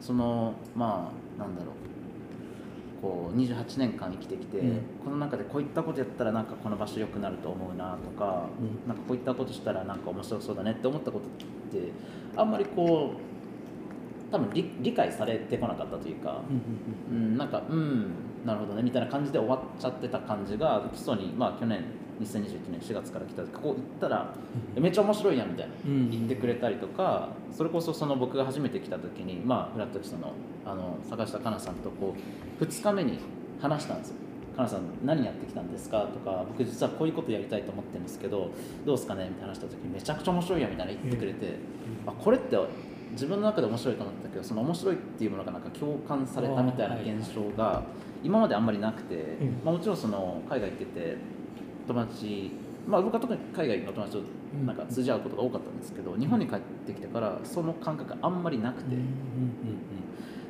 [0.00, 1.85] そのまあなんだろう
[3.00, 4.80] こう28年間生きてきて、うん。
[5.04, 8.88] この中でこういったことやったらなんかこの場所良くなると思うなとか、うん。
[8.88, 11.90] なんかこういったことしたらなんか面白そうだねって思ったことって
[12.36, 17.22] あんまりこう多分理理解されてこなかったというか、うんうん。
[17.30, 18.12] うん、なんかうん
[18.44, 21.84] なるほどねみたいな感じで終わっちゃってた感じが基礎にまあ去年
[22.20, 24.34] 2021年4月から来た時ここ行ったら
[24.76, 24.82] うん。
[24.82, 26.10] めっちゃ面白いやんみたいなうん。
[26.10, 30.32] 言ってくれたりとかそれこそその僕が初めて来た時にまあフラット基礎の
[30.64, 32.14] あの坂下香奈さんとこ
[32.60, 33.18] う2日目に
[33.60, 34.16] 話したんですよ。
[34.56, 38.50] かなさん何やってきたんですかとか僕実はこういうことやりたいと思ってるんですけど
[38.86, 41.56] どうですかねみたいな話した時にめちゃくちゃ面白いやみたいな言ってくれて、
[42.06, 42.56] あこれって
[43.12, 47.82] 自分の中で面白いと思ってたけどその面白いっていうものがなんか共感されたみたいな現象が
[48.24, 49.60] 今まであんまりなくて、うん。
[49.64, 51.16] まあ、もちろんその海外行ってて
[51.86, 52.50] 友達
[52.86, 54.22] まあ僕は特に海外の友達と
[54.64, 58.96] なんか通じ合うことが多かったんですけど日本に帰ってきてからその感覚があんまりなくて、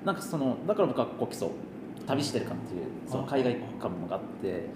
[0.04, 1.48] なんかそのだから僕はこう基礎
[2.06, 2.78] 旅してる感ってい。
[2.78, 4.68] うその海外感もあって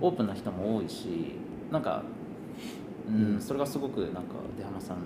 [0.00, 1.36] オープンな人も多いし
[1.70, 2.02] なんか、
[3.08, 3.40] うんうん。
[3.40, 4.20] それがすごくなんか
[4.56, 4.98] 出浜さん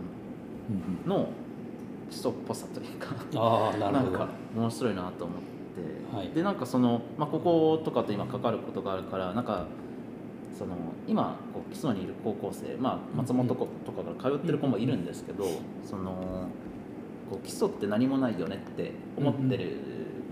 [1.08, 1.28] の
[2.10, 4.18] 基礎っぽさというかああなるほど。
[4.18, 5.38] なんか面白いなと思っ
[6.12, 6.30] て、はい。
[6.30, 9.66] でなんかその、まあ、こことかと今関わることがあるからなんか
[10.62, 10.76] その
[11.08, 15.44] 今こう基礎にいる高校生、まあ、松本子とかから通ってる子もいるんですけど、
[15.84, 16.46] その
[17.28, 19.78] こう基礎って何もないよねって思ってる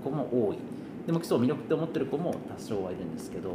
[0.04, 0.58] 子も多い、
[1.04, 3.50] でも基礎を魅力って思ってる子も多少はいるんですけど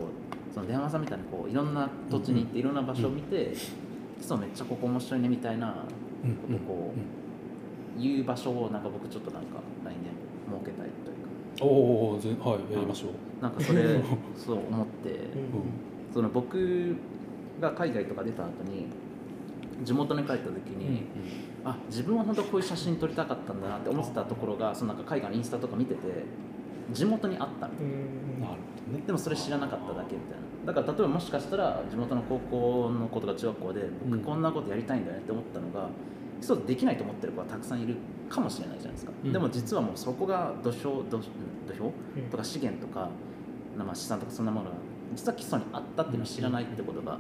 [0.54, 3.54] その電話さんみたいにこういろんな土地に行っていろんな場所を見て、
[4.18, 5.86] 基礎めっちゃここ面白いねみたいな
[6.26, 6.94] うんことをこ
[7.98, 10.12] う言う場所をなんか僕ちょっとなんか来年
[10.52, 11.66] 設けたいというか。
[11.66, 13.42] おおぜはいやりましょう。
[13.42, 14.02] なんかそれ
[14.36, 15.10] そう思って。
[15.10, 16.96] うんその僕
[17.60, 18.88] が海外とか出た後に
[19.84, 21.08] 地元に帰った時に、
[21.66, 26.00] あ自分は本当こういう写真撮りたかったんだなって思ってたところがそのなんか海外のインスタとか見てて
[26.94, 27.88] 地元にあったみたい
[29.02, 30.72] なでもそれ知らなかっただけみたいな。
[30.72, 34.12] だから例えばもしかしたら地元の高校の子とか中学校でうん。
[34.12, 35.90] 僕こんなことやりたいんだよねって思ったのが
[36.40, 37.98] そうできないと思ってる子がたくさんいる
[38.30, 39.34] かもしれないじゃないですか、うん。
[39.34, 42.30] でも実はもうそこが土俵土土俵うん。
[42.30, 43.10] とか資源とか、
[43.78, 44.78] まあ、資産とかそんなものが
[45.14, 47.18] 実は基礎にあったっていうのを知らないってことが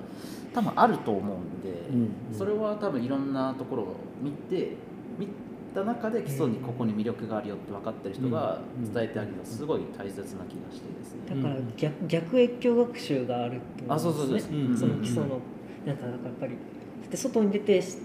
[0.54, 4.74] 多分あると思うんで、うんそれは多分いろんなところを見て
[5.18, 5.28] 見
[5.74, 8.94] た中で基礎にここに魅力があるよって分かってる人がうん。
[8.94, 11.42] 伝えてあげるのはすごい大切な気がしてですね。
[11.42, 15.40] だから逆逆越境学習があると思あそうそうそうですねうんその基礎の
[15.86, 16.56] なんかやっぱり
[17.10, 17.98] で外に出てし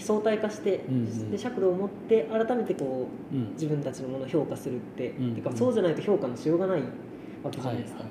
[0.00, 1.30] 相対化して、うんうん。
[1.30, 3.52] で尺度を持って改めてこううん。
[3.52, 5.34] 自分たちのものを評価するって、うん。
[5.34, 6.82] てかそうじゃないと評価のしようがない
[7.42, 8.04] わけじゃないですか、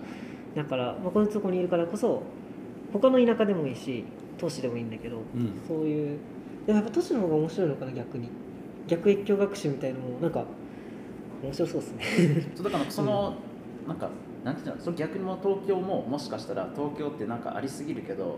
[0.56, 2.24] だから、まあ、このとこにいるからこそ
[2.94, 4.06] 他の田舎でもいいし
[4.38, 5.62] 都市でもいいんだけど、うん。
[5.68, 6.20] そういう
[6.66, 8.30] でもやっぱ都市の方が面白いのかな逆に。
[8.88, 10.46] 逆越境学習みたいなのもなんか
[11.42, 12.52] 面白そうですね。
[12.56, 13.34] そうだからその、
[13.88, 14.10] なんか
[14.44, 18.38] なんていうのそれ逆にもう東京ももしかしたら東京ってなんかありすぎるけど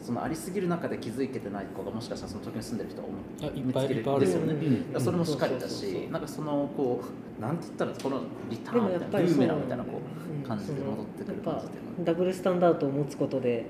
[0.00, 4.54] そのありすぎる中で気づけてない子がもしかしたらその時に住んでる人は思いやいっ見つけるぱいいっぱいあるですよね、
[4.94, 5.00] うん。
[5.00, 7.02] それもしっかりだしなんかそのこ
[7.38, 10.00] うなんて言ったらこのリタでーンみたいなブーメランみたいなこ
[10.44, 13.66] う感じで戻ってくる感じっていうのダブルスタンダードを持つことで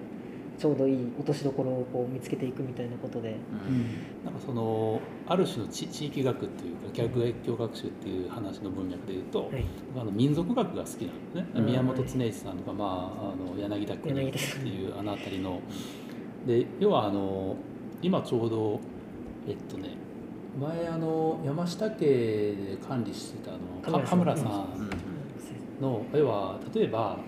[0.58, 4.24] ちょうどいい落としどころをこう見つけていくみたいなことで、うん。
[4.24, 9.64] なんかそのある種の地地域学っていうか逆越境学習っていう話の文脈でいうと、はい、
[9.94, 11.66] 僕あの民族学が好きなんですね、うん。
[11.66, 12.84] 宮本恒一さんとか、ま
[13.16, 15.60] あ、あの柳田国柳田っていうあの辺りの
[16.48, 17.56] で要はあの
[18.00, 18.80] 今ちょうど
[19.46, 19.90] えっとね
[20.58, 24.90] 前あの山下家で管理してたあのか神村さん
[25.80, 27.18] の要は例えば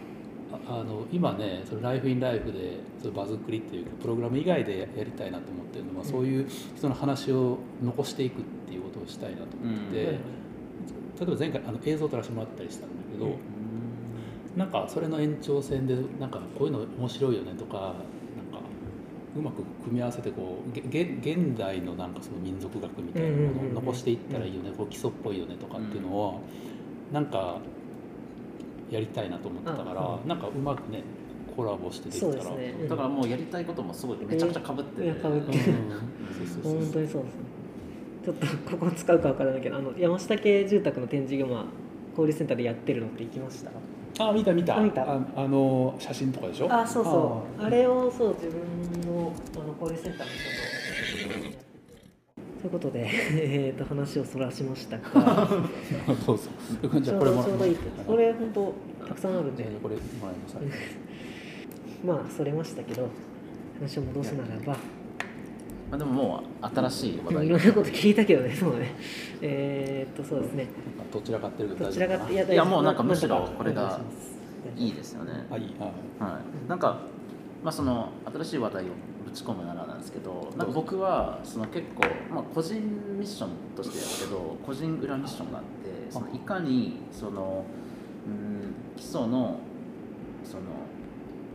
[0.52, 6.10] ああの今ねそのライフインライフでその場作りっていうかプログラム以外でやりたいなと思ってるのは、うん。
[6.10, 10.12] そういう人の話を残していくっていうことをしたいなと思ってて、うん。
[10.14, 10.18] 例
[11.22, 13.38] えば前回あの映像を撮らせてもらったりしたんだけど、うん。
[14.56, 17.94] なんかそれの延長線でなんかこういうの面白いよねとか
[19.36, 26.40] うまく組み合わせてこうげげ現代のなんかその民族学みたいなものを残していったらいいよね、こう基礎っぽいよねとかっていうのを
[27.12, 27.58] なんか
[28.90, 31.02] やりたいなと思ってたから、あなんかうまくね
[31.56, 32.32] コラボしてできたら。
[32.42, 35.28] そうですね、だからもうやりたいこともすごいめちゃくちゃかぶってて、いや被って。
[35.28, 35.42] うん。
[35.42, 35.52] そう
[36.46, 37.40] そうそう本当にそうですね。
[38.24, 41.64] ちょっとここ使うかわからないけどあの山下家住宅の展示がまあ
[42.10, 43.70] 交流センターでやってるのって行きました。
[44.18, 44.76] あ見た見た。
[44.76, 45.02] あ見た。
[45.02, 46.70] ああの写真とかでしょ？
[46.70, 47.64] あそうそう。
[47.64, 48.60] あれをそう自分
[49.14, 51.70] のあの交流センターの人と
[52.60, 55.48] ということで、えー、と話をそらしましたが
[56.26, 56.50] そうそ
[56.88, 57.36] うじちょうゃあこれも。
[57.42, 58.74] どちょうどいいこれ本当
[59.08, 59.64] たくさんあるんで。
[59.82, 60.66] これもらいますはい
[62.04, 63.08] まあそれましたけど
[63.78, 64.76] 話を戻すならば。
[65.90, 67.46] まあ、でももう新しい話題。
[67.46, 68.94] いろんなこと聞いたけどねそうね。
[69.40, 70.66] えー、っとそうですね。
[71.12, 74.00] どちらかってるけどどちらかっていやいやもうなんかむしろこれが
[74.76, 75.46] いいいですよね。
[75.50, 75.74] あいい。
[75.80, 76.98] あはい、なんか、
[77.64, 78.86] まあ、その新しい話題を
[79.30, 82.02] ぶち込むならなんですけどなんか僕はその結構、
[82.34, 82.80] まあ、個人
[83.18, 87.64] ミッションとしてですけど個人裏ミッションがあってそのいかにその
[88.26, 89.60] うん基礎の
[90.44, 90.62] その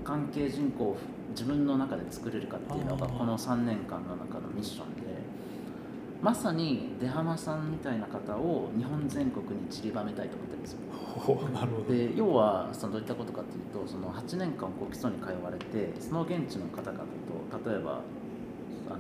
[0.04, 0.98] 関係人口を
[1.32, 5.02] 自分の中で作れるかっていうのがこの3年間の中のミッションで
[6.22, 10.80] まさに出浜さんみたいな方を日本全国に散りばめたいと思ってるんですよ。
[11.88, 17.06] で要はそのどういったことかというとその8年間こう基礎に通われてその現地の方々と
[17.66, 18.02] 例えば
[18.88, 19.00] あの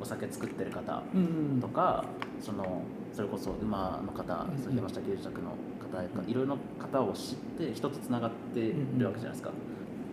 [0.00, 2.04] お酒作ってる方うんとか、
[2.40, 9.50] そのそれこそ馬の方、うんそう山下芸術宅の方やいろいろな方を知って人とつながってるわけじゃないですか、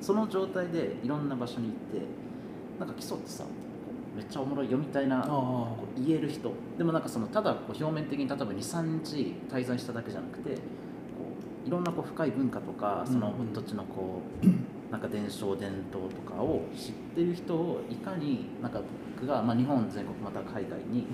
[0.02, 2.08] その状態でいろんな場所に行って
[2.80, 3.44] なんか基礎ってさ
[4.16, 6.52] めっちゃおもろいよみたいなあこう言える人。
[6.78, 10.60] でもなんかそのただこう表面的に例えば23日滞在しただけじゃなくてこ
[11.66, 13.54] ういろんなこう深い文化とかそのうんうん。
[13.54, 14.48] 土地のこう
[14.92, 18.82] なんか伝承伝統とかを知ってる人をいかになんか
[19.16, 21.08] 僕が、まあ、日本全国または海外に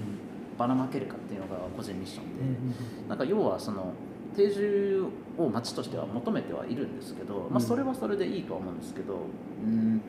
[0.57, 3.93] ばらまけるかっていうのが個人ミッションで、なんか要はその
[4.35, 5.05] 定住
[5.37, 9.15] を町としては求めてはいるんですけど、まあ、それはそれでいいとは思うんですけど
[9.63, 10.01] うん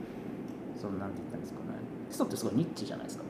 [0.81, 1.65] そのなんて言ったんですかね。
[2.09, 3.25] 基礎ってすごいニッチじゃないですか。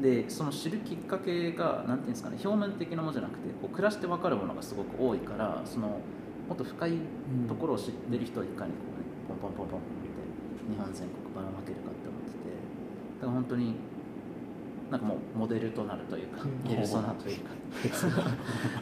[0.00, 2.38] でその知るきっかけがなんていうんですかね。
[2.42, 6.00] 表面的なものじゃなくてこう暮らして分かるものがすごく多いからその
[6.48, 6.92] もっと深い
[7.46, 9.06] ところを知ってる人をいかにこう、ね、
[9.36, 10.10] ポンポンポンポンって
[10.70, 12.50] 日本全国ばらまけるかって思ってて
[13.20, 13.74] だから本当に
[14.90, 17.50] なんかもうモデルとなるというか、うんペルソナというか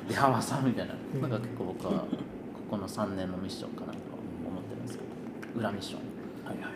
[0.08, 2.06] 出浜さんみたいな、うんなんか結構僕はこ
[2.70, 3.98] この3年のミッションかなと
[4.46, 5.04] 思ってるんですけ
[5.54, 6.00] ど裏ミッション
[6.46, 6.72] はいはいはい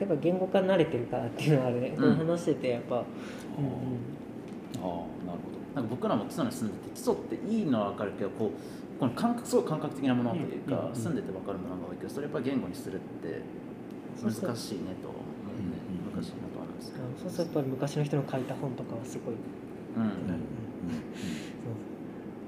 [0.00, 3.04] やっぱ言語化慣れてるからっていうのはあるね、うん話しててやっぱ、うんあ
[4.82, 8.50] あなるほどなんか僕らも基礎に住んでて基礎っていいのは分かるけどこう
[9.00, 13.40] この感覚すごい感覚的なものというか、うん住んでて分かるものが多いけどそれやっぱり言語にするって
[14.22, 15.80] 難しいねと思うね、
[16.14, 19.34] 難しいなと思うんですけど、そうするとやっぱり昔の人の書いた本とかはすごい。
[19.34, 20.12] うん。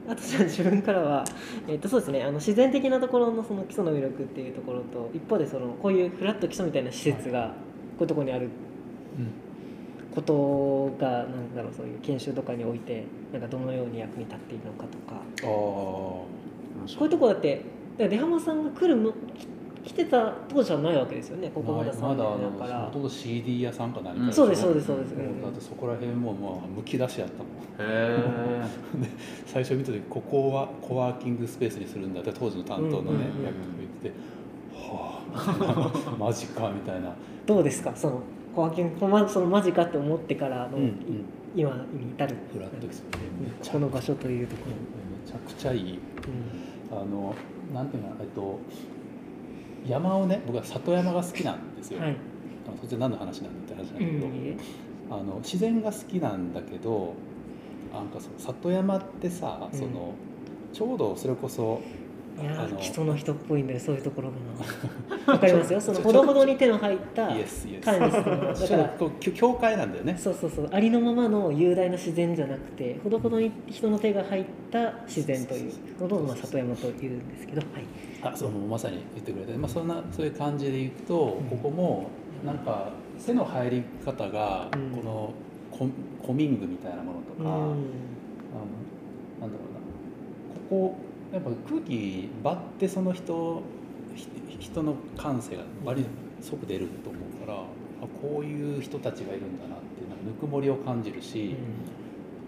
[0.07, 1.25] ど、あとじゃあ自分からは、
[1.69, 2.23] えっとそうですね。
[2.23, 8.51] あの自然的なところのその基礎の魅力っていうところと一方でそのこういうフラット基礎みたいな施設がこういうところにある。
[10.15, 15.23] ことがなんだろうそういう研修とかにおいてなんかどのように役に立っているのかとか。
[15.43, 16.42] あ
[16.87, 17.63] こういうところだって
[17.99, 19.17] だ出浜さんが来るのき
[19.85, 27.47] 来てた当時はないわけですよねここまだ3まだあ年だからのほとんど CD 屋さんか何かうんそうですそうですそうです、だってそこら辺もまあむき出しやったもん。
[27.91, 28.19] へ
[29.47, 33.23] 最初見た時ここはコワーキングスペースにするんだって当時の担当のね、うんうんうん役が
[33.79, 34.15] 言ってて
[34.73, 37.13] はあ マジかみたいな、
[37.47, 37.93] どうですか？
[37.97, 38.21] その
[38.55, 40.93] コワーキングそのマジかって思ってからの、うんうん。
[41.57, 42.37] 今に至る。
[42.53, 44.63] フラットですよねめちゃこの場所というとこ
[45.25, 45.93] めちゃくちゃいい。
[45.95, 45.99] ろ、
[46.93, 47.35] あの
[47.75, 48.59] なんていうのえっと
[49.87, 52.11] 山をね僕は里山が好きなんですよ、はい。
[52.11, 54.57] あのそっち何の話なんだって話なんだうけど、んいいえ。
[55.11, 57.15] あの自然が好きなんだけど
[57.93, 59.79] なんかその里山ってさ、うん。
[59.79, 60.15] その
[60.73, 61.81] ちょうどそれこそ
[62.41, 64.37] いやあのー基礎の人っぽいんでそういうところが
[65.27, 65.81] な わかりますよ？
[65.81, 68.11] そのほどほどに手の入ったイエスイエス管理
[68.57, 69.11] すだから。
[69.33, 70.17] 境界なんだよね。
[70.19, 70.69] そうそうそう。
[70.73, 77.61] ありのままの雄大な自然じゃなくてほどほどに人の手が入った自然というのを、まあ、里山というんですけど。
[77.61, 77.85] はい。
[78.25, 81.59] あそうまさに言ってくれて、まあ、そんなそういう感じでいくと、うん。
[81.59, 82.07] ここも
[82.45, 84.97] なんか背の入り方がうん。
[84.99, 85.33] この
[85.71, 85.87] コ,、
[86.27, 87.77] コミングみたいなものとか、あのうん
[89.41, 90.69] なんだろうな。
[90.69, 90.95] ここ
[91.33, 93.63] やっぱ空気場ってその人
[94.15, 94.29] ひ
[94.61, 96.07] 人の感性が割り
[96.41, 97.67] 即出ると思うから、あ
[98.21, 101.57] こういう人たちがいるんだなっていうなんかぬくもりを感じるし、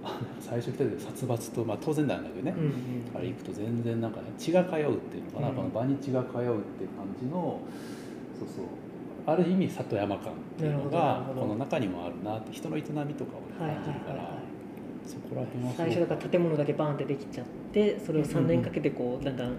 [0.05, 2.73] あ 最初来た時殺伐と、まあ、当然なんだけどね、うんうん
[3.15, 5.55] あれ行くと全然なんかね血が通うっていうのかな、うん。
[5.55, 6.51] この場に血が通うっていう
[6.91, 7.61] 感じの
[8.39, 8.65] そうそう
[9.27, 14.37] ある意味里山感っていうのがこの中にもあるなって人の営みとかを感じるから、
[15.07, 19.53] そこら辺は最初だから建物だけバーンってできちゃってそれを3年かけてこうだんだん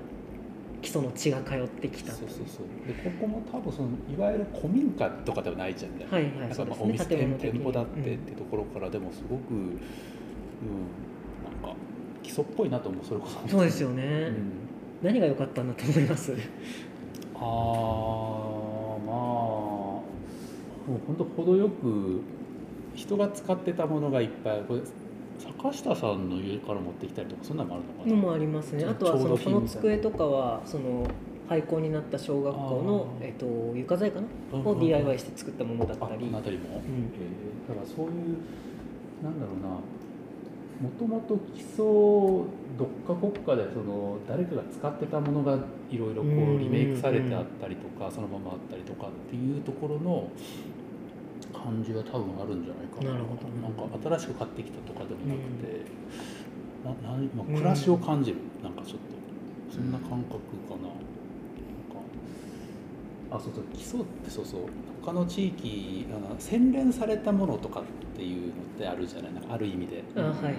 [0.81, 2.11] 基礎の血が通ってきた。
[2.11, 2.65] そうそうそう。
[2.87, 11.75] でここも多分そのいわゆる古民家とかではないじゃんね、はいはいなんかまあお店店舗だってってうんところからでもすごく、うん、なんか
[12.21, 13.47] 基礎っぽいなと思うそれこそ。
[13.47, 14.35] そうですようね、ん。
[15.01, 16.33] 何が良かったんだと思います？
[17.33, 17.45] あーまあ
[19.15, 20.01] も
[20.87, 22.21] う本当程よく
[22.93, 24.81] 人が使ってたものがいっぱいこれ
[25.71, 28.15] 坂下さんの家から持ってきたりとかそんなのもあるのかな？
[28.15, 28.85] のもありますね。
[28.85, 31.07] あとはそのこの机とかはその
[31.47, 33.45] 廃校になった小学校のえっと
[33.75, 34.27] 床材かな？
[34.57, 34.79] をうんうんうん。
[34.79, 36.81] DIY して作ったものだったありこの辺りも、うん。
[36.81, 38.13] えーだからそういう
[39.23, 39.79] なんだろうな。
[40.75, 45.57] もともと基礎どっか国家でその誰かが使ってたものが
[45.89, 50.29] いろいろリメイクされてあったりとか、そのままあったりとかっていうところの
[51.65, 53.11] 感じは多分あるんじゃないかな。
[53.13, 55.81] なるほどなんか新しく買ってきたとかでもなくて、
[56.85, 60.37] ななんまあ、暮らしを感じる、なんかちょっとそんな感覚
[60.69, 60.85] かな。
[60.85, 61.01] なん
[61.89, 61.97] か
[63.31, 64.61] あそうそう基礎ってそうそう
[65.03, 67.83] 他の地域あの洗練されたものとかっ
[68.15, 69.33] ていうのってあるじゃない？
[69.33, 70.03] なんかある意味で。
[70.15, 70.53] あはいはいはい。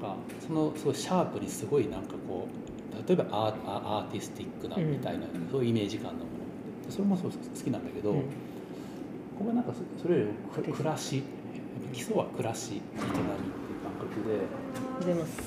[0.00, 6.30] なんかそのすごいシャープにすごいなんかこう例えばアーアーティスティックなみたいな、そういうイメージ感のものっ
[6.86, 6.92] て。
[6.92, 8.24] それもそう好きなんだけど、うん
[9.38, 10.24] ここはなんかそそれよ
[10.66, 11.22] り暮らし
[11.92, 13.14] 基礎は暮らし営みっていう
[13.86, 14.42] 感覚で
[15.06, 15.46] 出ますそう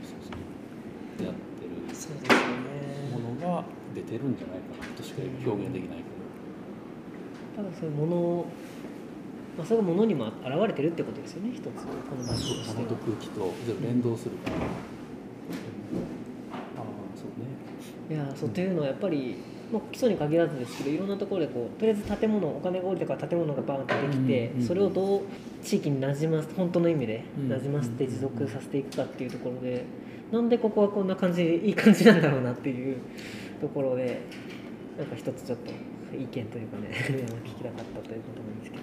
[0.00, 3.12] そうそうやってるそうですよね。
[3.12, 6.22] ものが出てるんじゃないかなとしか表現できないけど。
[7.54, 8.46] 多分そういうものを
[9.58, 10.34] まあ、それがものにも現
[10.66, 11.50] れてるってことですよね。
[11.52, 11.70] 一つこ
[12.16, 13.52] の場所としてと空気と
[13.82, 14.60] 連動するから、あ
[16.80, 16.84] あ
[17.14, 17.44] そうね。
[18.10, 19.36] いやそうというのはやっぱり
[19.72, 25.22] もう基礎に限らずですけどいろんなところでこうとりあえず建物お金が下りてから建物がバーンとできて、うんうんそれをどう
[25.62, 27.48] 地域になじます本当の意味でうん。
[27.48, 29.84] なじませて持続させていくかっていうところで、
[30.32, 32.96] なんでここはこんな感じでいい感じなんだろうなっていう
[33.60, 34.20] ところで
[34.98, 35.72] なんか一つちょっと
[36.14, 36.88] 意見というかね
[37.44, 38.82] 聞きたかったということなんですけど。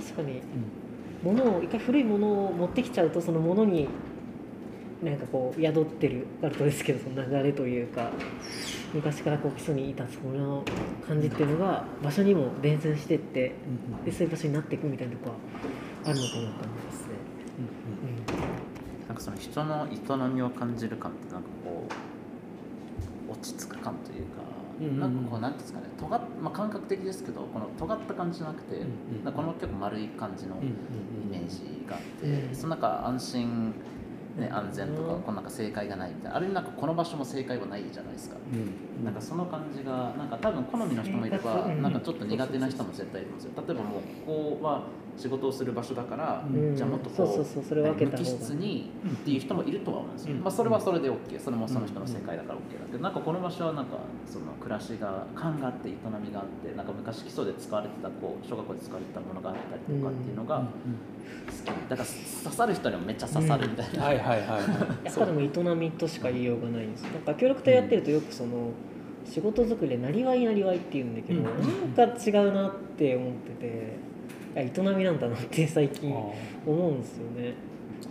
[0.00, 0.40] 確かに
[1.22, 3.88] 物を一回古いものを持ってきちゃうとそのものに
[5.02, 8.10] なんかこう宿ってるあるとですけどその流れというか
[8.94, 10.64] 昔からこう基礎にいたその
[11.06, 13.54] 感じっていうのが場所にも伝染してって
[13.96, 15.36] うんでそういう場所になっていくみたいなとこは
[16.04, 16.48] あるのかなと思い
[16.84, 17.32] ますね。
[19.08, 21.86] なんかその人の営みを感じる感ってなんかこ
[23.28, 24.42] う落ち着く感というか、
[25.00, 28.84] なんかこうなんていうんですかね尖っ、まあ、感覚的ですけどこの尖った感じじゃなくて、うんう
[29.20, 30.62] んなんかこの結構丸い感じのイう
[31.28, 32.54] んメージがあって、うん。
[32.54, 33.74] その中安心、
[34.36, 36.36] ね、うん安全とか、このなんか正解がないみたいな。
[36.36, 38.36] ある意味なんかこの場所も正解はないじゃないですか。
[38.52, 39.04] うん。
[39.04, 43.52] なんかその感じがなんか多分好みの人もいればなんかちょっと苦手な人も絶対いるんですよ。
[43.56, 44.84] 例えばもうここは
[45.16, 46.74] 仕事をする場所だから、うん。
[46.74, 48.30] じゃあもっとそうこそうそうそれ分けた方が。
[48.30, 50.40] 無機質にっていう人もいるとは思うんですよ、うん。
[50.40, 61.66] まあ、それはそれで OK それもその人の正解だから OK だけどなんかこの場所はなんかその暮らしが感があって営みがあってなんか昔基礎で使われてたこう小学校で使われてたものがあったりとかっていうのが好き。
[61.88, 62.08] だから
[62.44, 64.60] 刺さる人にもめっちゃ刺さるみたいな、はいはいはいはい。
[65.04, 68.70] やっぱでも営みとしか言いようがないんですなんか協力隊やってるとよくその
[69.24, 71.94] 仕事作りでなりわいなりわいって言うんだけど、うん。
[71.94, 74.11] なんか違うなって思ってて
[74.56, 77.54] 営みなんだなって最近思うんですよね。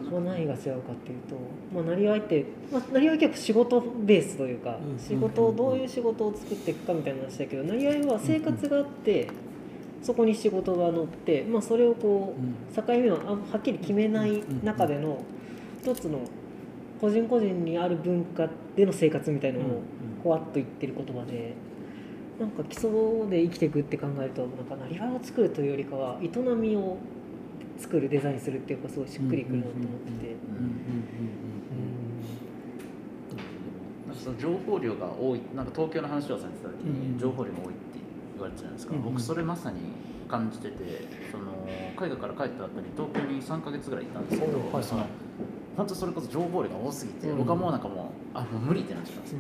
[0.10, 1.36] まあ、何が違うかっていうと、
[1.74, 9.28] まあ、なりわいって、まあ、なりわい結構仕事ベースというか、うん仕事をどういう仕事を作っていくかみたいな話だけどなりわいは生活があって、
[10.02, 12.36] そこに仕事が乗って、まあ、それをこ
[12.72, 15.24] う境目をあはっきり決めない中での
[15.82, 16.20] 一つの
[17.00, 19.82] 個人個人にある文化での生活みたいなのを
[20.24, 21.54] ほわっと言ってる言葉で
[22.42, 22.90] なんか基礎
[23.30, 26.98] で生きていくって考えるとなんかなりわいを作るというよりかは営みを
[27.78, 30.34] 作るデザインするっていうかすごいしっくりくるなと思ってて。
[30.34, 30.58] うん。
[30.58, 31.22] うんうん
[34.08, 37.14] なんかその情報量が多いなんか東京の話をされてた時うん。
[37.14, 38.00] に情報量が多いって
[38.34, 39.02] 言われてたじゃないですか、うん。
[39.04, 39.78] 僕それまさに
[40.28, 41.44] 感じててその
[41.96, 44.84] 海外から帰った後に東京に3か月ぐらいいたんですけど、はいはい。
[44.84, 45.06] その
[45.78, 47.38] 本当それこそ情報量が多すぎて、うん。
[47.38, 49.38] 僕はもうなんかもうあもう無理ってなっちゃったんですよ。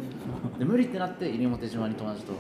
[0.60, 2.34] で無理ってなって西表島に友達と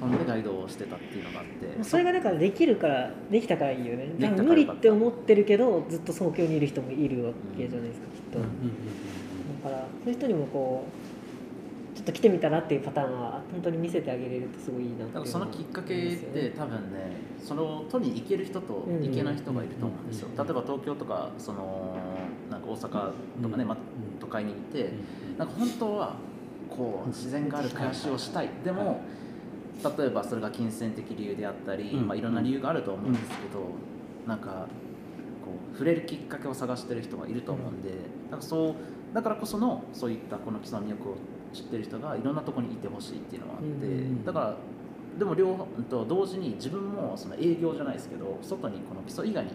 [0.00, 1.84] 飛んでガイドをしてたっていうのがあって。
[1.84, 4.06] それがだからできるからできたからいいよね。
[4.42, 9.62] 無理って思ってるけどずっと東京にいる人もいるわけじゃないですかきっと、うんうん。
[9.62, 20.28] だからそういう人にもこうちょっと来てみたらっていうパターンは本当に見せてあげれるとすごいいいなってそのきっかけって多分ねその都に行ける人と行けない人がいると思うんですよ。
[20.28, 21.98] うん例えば東京とかその
[22.50, 23.76] なんか大阪とかね、ま
[24.18, 24.92] 都会にいて
[25.36, 26.14] なんか本当は
[26.70, 28.48] こう自然がある暮らしをしたい。
[28.64, 29.02] でも
[29.82, 32.06] 例えばそれが金銭的理由であったり、うん。
[32.06, 33.64] まあ、いろんな理由があると思うんですけど
[34.26, 34.66] なんか
[35.44, 37.90] こう触れるきっかけを探してる人がいると思うんで
[38.30, 38.74] だからそう
[39.14, 41.16] だからこそのそういったこの基礎の魅力を
[41.52, 44.56] 知ってる人がいろんなところにいてほしいっていうのがあって、うんだから
[45.18, 49.50] でも両方と同時に自分もその営業じゃないですけど外にこの基礎以外に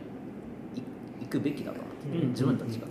[1.22, 2.88] 行くべきだと思って、うん自分たちが、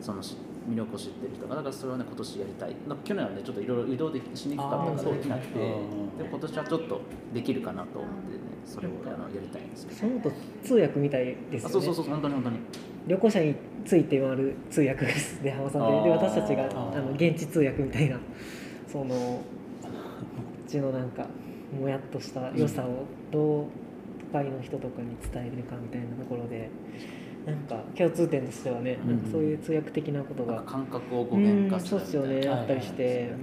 [0.00, 2.76] そのし魅力を知ってる人がだからそれはね今年やりたい。
[3.04, 5.64] 去年はねちょっといろいろ移動できしにくかったからできなくてで
[6.30, 7.00] 今年はちょっと
[7.34, 10.00] できるかなと思ってねそれをあのやりたいんですけど。
[10.00, 10.32] そのと
[10.64, 11.62] 通訳みたいですよね。
[11.66, 12.58] あそうそうそう本当に本当に。
[13.08, 13.54] 旅行者に
[13.84, 18.18] ついて回る通訳ですで浜さんでで私たちがあの現地通訳みたいな
[18.86, 19.42] そのこ
[20.66, 21.26] っちのなんか
[21.80, 23.66] もやっとした良さをどう
[24.32, 26.70] 都会の人とかに伝えるかみたいなところで
[27.46, 30.62] なんか共通点としてはね、うんそういう通訳的なことが。
[30.62, 33.26] 感覚を語うん源化すそうですよるみたいな、ねあったりして、はいはい。
[33.26, 33.32] うん。
[33.32, 33.38] うん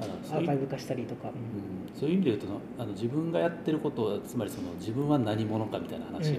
[0.00, 1.98] だからアそういうーカイブ化したりとか、うん。
[1.98, 2.46] そういう意味で言うと
[2.78, 6.36] あの自分がやってることはつまりその自分は何者かみたいな話を、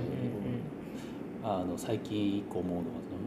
[1.44, 2.86] あの最近一個思うのは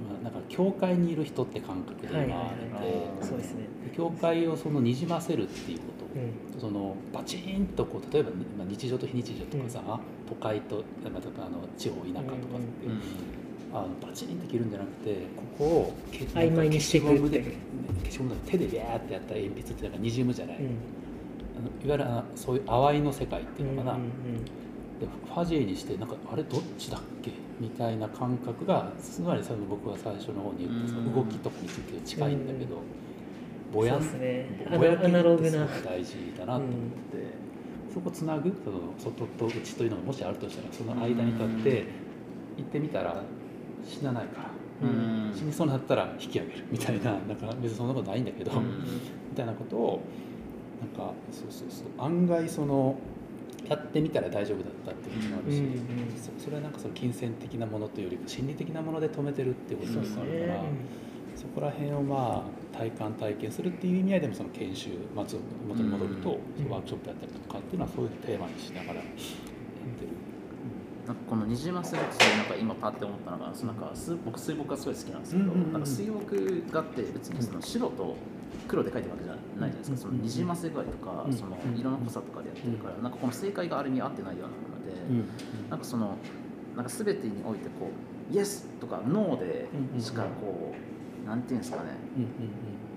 [0.09, 2.89] そのなんか教会にいる人って感覚で今あはいはいはい。
[3.19, 6.61] って、そうですね、で教会をそのにじませるっていうことうん。
[6.61, 13.01] そのバチンとこう例えば、まあ、日常と非日常とかさ、都会と、まあ、あの地方田舎とかって、うん。
[13.73, 17.43] あのバチンって切るんじゃなくてここをけ曖昧にしていくて。
[18.05, 20.65] 消しゴムで手でビャーってやった鉛筆ってなんかにじむじゃない、うん。
[20.65, 24.09] あのいわゆるそういう淡いの世界っていうのかな、うんうん
[25.01, 27.33] でファジーにしてなんかあれどっちだっけ？
[27.61, 32.77] みたいな感覚がつまり僕が最初の方に言ったその動きとかについて近いんだけど、
[33.75, 34.67] ぼやんそうですね。
[34.71, 35.67] ぼぼやけアナログな。
[35.85, 37.45] 大事だなと思って、
[37.93, 41.85] そこつなぐその外と内というのがもしあるとしたらその間に立って
[42.57, 43.23] 行ってみたら
[43.85, 44.51] 死なないから。
[44.83, 45.33] うん。
[45.35, 48.85] 死にそうになったら引き上げるみたいななんか別にそんなことないんだけど、うん。
[49.31, 50.01] みたいなことを
[50.81, 51.87] なんかそうそうそう。
[52.05, 52.97] 案外その
[53.69, 55.75] やってみたら大丈夫だったっていうこともあるし、うんうん
[56.17, 60.69] そそれはなんかその金銭的なものというよりか心理的なもので止めてるっていうこともあるから、ね。
[61.35, 65.27] そこら辺をまあ体感体験するっていう意味合いでもその研修、まあ、
[65.69, 66.71] 元に戻ると、うん。
[66.71, 70.09] ワークショップやったりとかっていうのはそういうテーマにしながらやってる。
[71.07, 78.17] なんかこのにじませるってなんか今パッて思ったのがそのなんか水僕水墨がすごい好きなんですけど、なんか水墨画って別にその白と
[78.67, 86.17] 黒で描いてるわけじゃないじゃないですか、そのにじませ具合とか、うんその色の濃さとかでやってるから、なんかこの正解があるに合ってないようなもので、なんかその
[86.75, 87.91] なんか全てにおいてこ
[88.31, 89.69] うイエスとかノーで
[90.01, 90.94] しかこう、
[91.27, 91.91] なんていうんですかね。
[92.17, 92.29] うんうん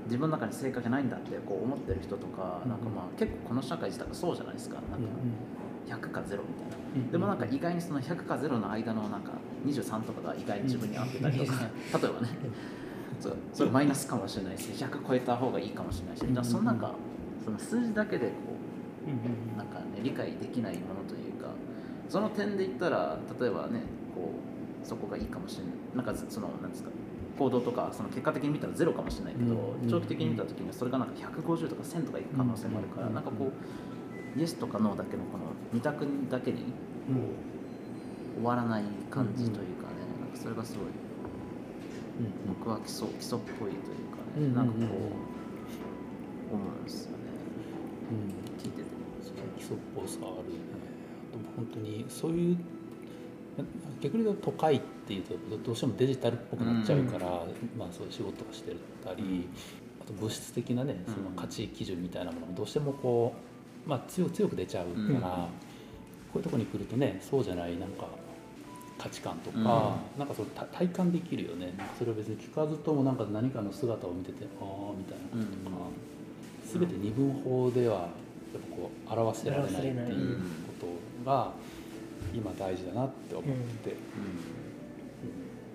[0.08, 4.76] 自分の中に正解がないんだってこう思ってる人とか、うんなんかまあ結構この社会自体がそうじゃないですか。
[4.90, 6.42] なんか100か0みたいな。
[6.96, 9.34] うんでもなんか意外にその100か0の間のなんか
[9.66, 11.60] 23とかが意外に自分に合ってたりとか、
[12.02, 12.30] 例えばね。
[13.20, 16.94] そうそれマイナスかもしれないし100超えた方がいいかもしれないし、だからそのなんか
[17.44, 18.34] その数字だけでこ
[19.56, 21.50] うなんかね理解できないものというか
[22.08, 23.82] その点で言ったら例えばね
[24.14, 24.32] こ
[24.84, 25.74] うそこがいいかもしれない。
[26.06, 26.90] なんかそのなんですか
[27.38, 33.52] 行動とかその結果的に見たらゼロかもしれないけど、うん長期的に見た時にそれがなんか150とか1000とかいく可能性もあるから、うんなんかこ
[34.36, 36.66] うイエスとかノーだけのこの2択だけに
[38.36, 40.86] 終わらない感じというかね、なんかそれがすごい
[42.48, 45.38] 僕は基礎基礎っぽいというかね、うんなんかこう、うん
[46.50, 47.18] 思うんですよね。
[48.58, 48.84] 聞いてて。
[49.58, 50.40] 基礎っぽさあるよね。
[51.34, 52.62] あと本当にそういうな
[54.02, 55.36] 逆に言うと都会っていうと
[55.66, 57.26] どうしてもデジタルっぽくなっちゃうから、
[57.78, 59.48] まあ、そういう仕事をしてたり、
[60.02, 63.34] あと物質的なねその価値基準みたいなものもどうしてもこ
[63.86, 65.14] う、まあ、強強く出ちゃうから、うん。
[65.14, 65.20] こ
[66.36, 68.08] ういうところに来るとねそうじゃないなんか
[68.98, 69.64] 価値観とか、うん。
[70.20, 71.74] なんかそれた体感できるよね。
[71.98, 75.84] それを別に聞かずともなんか何かの姿を見ててああみたいなこととか、
[76.66, 80.88] 全て二分法ではやっぱやっぱこう表せられないっていうこ
[81.26, 81.52] とが
[82.34, 83.46] 今大事だなって思っ
[83.84, 83.96] て、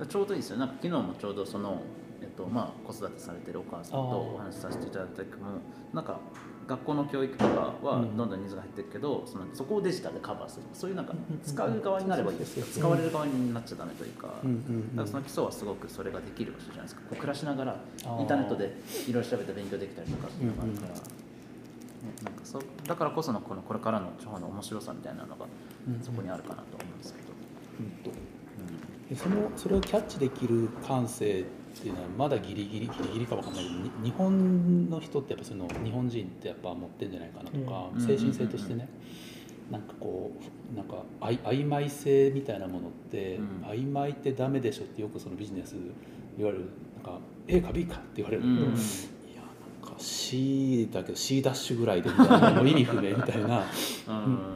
[0.01, 0.07] うん。
[0.07, 0.59] ちょうどいいですよ。
[0.59, 1.81] なんか昨日もちょうどその、
[2.21, 5.61] えっとまあ、子育てされてるお母さんとお話しさせていただいた時も
[5.93, 6.19] なんか
[6.67, 8.17] 学校の教育とかはうん。
[8.17, 10.63] どんどんニーズが入ってるけど、そのそこをデジタルでカバーする。
[10.73, 12.39] そういうなんかうん使う側になればいい。
[12.39, 14.97] ですけど使われる側になっちゃダメというか,、うんうんうん。
[14.97, 17.01] だからその基礎はすごくそれができる場所じゃないですか。
[17.03, 17.77] こう暮らしながら
[18.21, 18.75] インターネットで
[19.09, 21.03] いろいろ調べて勉強できたりとかっていうのがあるから、うんうんね、
[22.25, 25.47] なんかそうだからこそのこのこれからの地方の面白さみたいなのが
[26.03, 27.29] そこにあるかなと思うんですけど。
[28.09, 28.23] うん
[29.17, 31.45] そのそれをキャッチできる感性っ
[31.79, 38.89] ていうのはまだギリギリギリギリかわかんないけどに日本の人ってやっぱその日本人ってやっぱ持ってんじゃないかなとか、うん精神性としてね、
[39.71, 40.33] なんかこ
[40.73, 43.63] うなんかあい曖昧性みたいなものって、うん。
[43.69, 45.77] 曖昧ってダメでしょってよくそのビジネス
[46.37, 46.65] 言われる。
[46.97, 48.43] なんか A か B かって言われる。
[48.43, 48.75] けど、うん
[50.03, 53.65] C だけど C ダッシュぐらいでみたいな もう意味不明みたいな、
[54.09, 54.13] う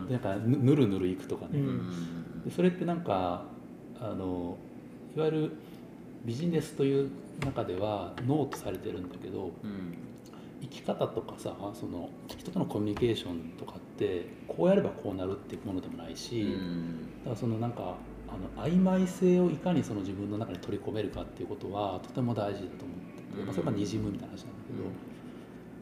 [0.07, 0.11] ん。
[0.11, 2.43] なんかぬぬるぬるいくとかね、うん。
[2.45, 3.45] でそれってなんか
[4.01, 4.59] あの
[5.17, 5.53] いわゆる
[6.25, 7.11] ビジネスという
[7.45, 9.95] 中ではノートされてるんだけどうん。
[10.61, 16.47] 生き方とかさその人とのコミュニケーションとかってこうやればこうなるっていうものでもないし、
[17.21, 17.95] だからそのなんか
[18.27, 25.16] あの曖昧性をいかにその自分の中に取り込めるかっていうことはとても大事だと思ってて、まあ、それがにじむみたいな話なんだけど。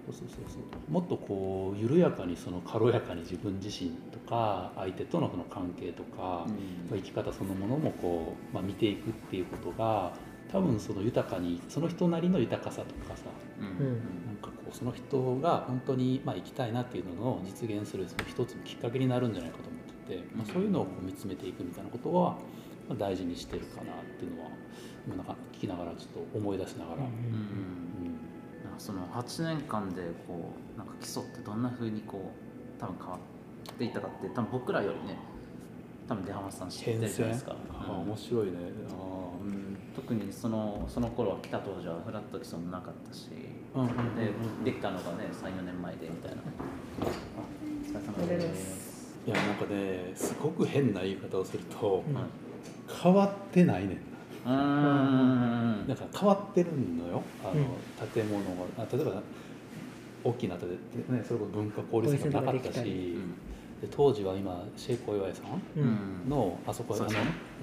[0.06, 0.92] そうそうそうそう。
[0.92, 6.46] もっとこう緩やかにその軽やかに自分自身とか相手とのその関係とか、
[6.90, 10.12] 生き方そのものもこう、まあ、見ていくっていうことが
[10.52, 13.24] 多分その豊かにその人なりの豊かさとかさ
[13.58, 13.86] うん。
[13.86, 22.32] うんなんかこうその人が本当にまあ生きたいなっていうのを実現するその一つのきっかけになるんじゃないかと思ってて、まあ、そういうのをこう見つめていくみたいなことは、
[22.88, 24.50] まあ、大事にしてるかなっていうのは
[25.06, 26.98] 今なんか聞きながらちょっと思い出しながら。
[26.98, 27.93] うんうん
[28.78, 32.32] その8年間でこうなんか基礎ってどんなふうにこ
[32.78, 33.18] う多分変わっ
[33.76, 35.18] ていったかって多分僕らよりね
[36.08, 37.56] 多分出浜さん知ってるじゃないですか、
[37.88, 38.00] うん。
[38.08, 38.52] 面白いね。
[38.90, 39.76] あうん。
[39.96, 43.30] 特にそのその頃は来た当時はフラット基礎もなかったし、
[43.74, 44.14] あうん。
[44.16, 44.32] で
[44.64, 46.36] できたのがね34年前でみたいな。
[46.36, 46.42] あ
[47.02, 49.14] お疲れ様でです。
[49.14, 52.16] すいやなんかねすごく変な言い方をすると、うん。
[53.02, 53.94] 変わってないね。
[53.94, 53.98] ん
[54.44, 57.22] うーんだから変わってるのよ。
[57.42, 58.08] あの、うん。
[58.08, 58.84] 建物が。
[58.84, 59.22] あ例えば
[60.24, 63.16] 大きな建て、ね、それこそ文化交流センターなかったし。
[63.80, 66.96] で当時は今シェイコイワイさんのあそこ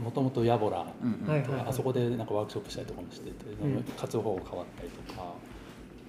[0.03, 0.85] もともとヤボラ。
[1.01, 3.83] うんはいはいあそこでなんかワークショップしたりとかもしてて、うん。
[3.97, 5.33] 活用方法変わったりとか。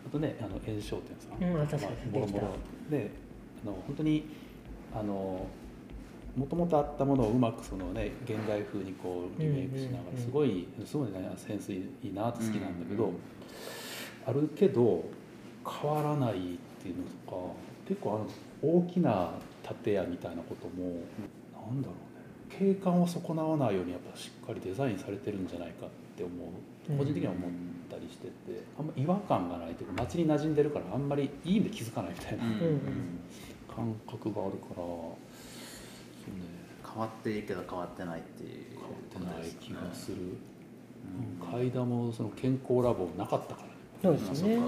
[0.04, 2.48] あとねあの炎商店さん、うんあ確かにまあもろもろ。
[2.90, 3.10] で
[3.64, 4.24] あの本当に
[4.94, 5.46] あの
[6.36, 13.12] もともとあったものをうまくそのね現代風にこうリメイクしながらすごいすごいねセンスいいなって好きなんだけど、うん
[14.26, 15.04] あるけど
[15.66, 16.34] 変わらないっ
[16.82, 17.52] ていうのとか
[17.88, 18.26] 結構
[18.62, 19.30] あの大きな
[19.84, 21.00] 建屋みたいなことも
[21.66, 22.74] なんだろうね。
[22.74, 26.98] 景観を損なわないようにやっぱしっかりデザインされてるんじゃないかって思う。
[26.98, 27.50] 個人的には思っ
[27.90, 28.32] たりしてて
[28.78, 32.42] あんま違和感がないというか街に馴染んでるからあんまりいい意味で気づかないみたいな
[33.72, 34.82] 感覚があるから
[36.84, 38.50] 変わっていいけど変わってないっていう。
[38.72, 40.16] 変わってない気がする、
[41.42, 41.50] うん。
[41.50, 43.66] 階段もその健康ラボなかったから。
[43.68, 44.56] ねそうですね。
[44.56, 44.66] ま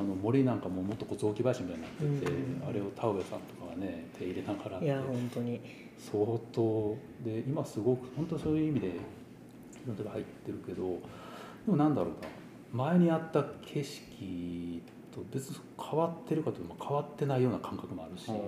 [0.00, 2.68] あの森なんかももっとこう雑木林みたいになってて、うん。
[2.68, 5.60] あれを田植えさんとかがね手入れながらいや本当に。
[5.98, 8.90] 相当で今すごく本当そういう意味でい
[9.86, 10.98] ろんなとこ入ってるけどで
[11.68, 12.10] もなんだろう
[12.76, 12.84] な。
[12.84, 18.34] 前にあった景色と別に変わってるかというと変わってないような感覚もあるし、うん。
[18.34, 18.40] か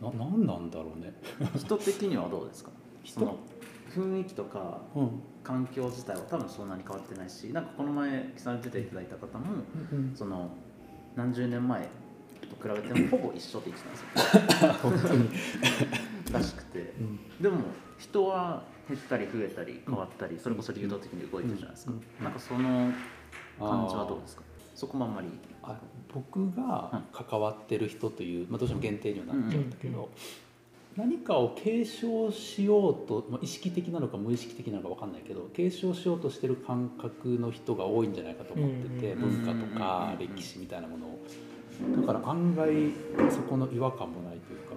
[0.00, 1.12] ななんなんだろうね。
[1.56, 2.70] 人的にはどうですか？
[3.02, 3.20] 人？
[3.20, 3.36] その
[3.94, 5.10] 雰囲気とかうん。
[5.42, 9.44] 環境自体は多分そんなに変わってないしなんかこの前木さんに出ていただいた方も
[10.16, 10.50] その
[11.14, 11.86] 何十年前と
[12.74, 14.72] 比べてもほぼ一緒って言ってたんですよ。
[14.82, 15.30] 本当に、
[16.34, 16.80] らしくて。
[17.00, 17.18] うん。
[17.40, 17.58] でも
[17.96, 21.92] 人は減ったり増えたり変わったりそれこそ流動的に動いてるじゃないですか。
[21.92, 22.92] うんうんなんかその
[23.60, 24.42] 感じはどうですか？
[24.74, 25.28] そこもあんまり。
[25.62, 25.78] あ
[26.12, 30.08] 僕が関わってる人という、まあ、どうしても限定にはなっちゃうんだけど、うん
[30.96, 41.18] 何かを継承しようと、まあ、意識的なのか無意識的なのか分かんないけど継承しようとしてる感覚の人が多いんじゃないかと思ってて、うん文化とかうん歴史みたいなものを。
[42.00, 42.68] だから案外
[43.30, 44.76] そこの違和感もないというか、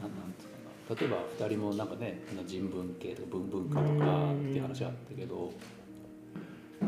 [0.00, 1.00] なんなんつうかな。
[1.00, 5.52] 例えば2人もなんかね人文系とか文文化とかっていう話があったけど、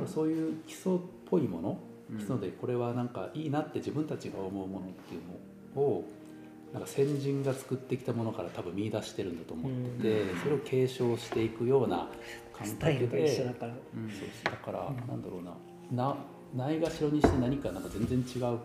[0.07, 0.99] そういう基礎っ
[1.31, 1.79] ぽいもの
[2.19, 5.23] 基礎でこれはなんかいいなって自分たちが思うものっていう
[5.77, 6.05] のを
[6.73, 10.39] なんか先人が作ってきたものから多分見出してるんだと思ってて、うん。
[10.41, 12.09] それを継承していくような
[12.53, 13.75] 感覚で一緒だから。
[13.75, 15.09] だから、うん。
[15.09, 15.57] なんだろうな。
[15.91, 16.17] な
[16.55, 18.59] ないがしろにして何かなんか全然違う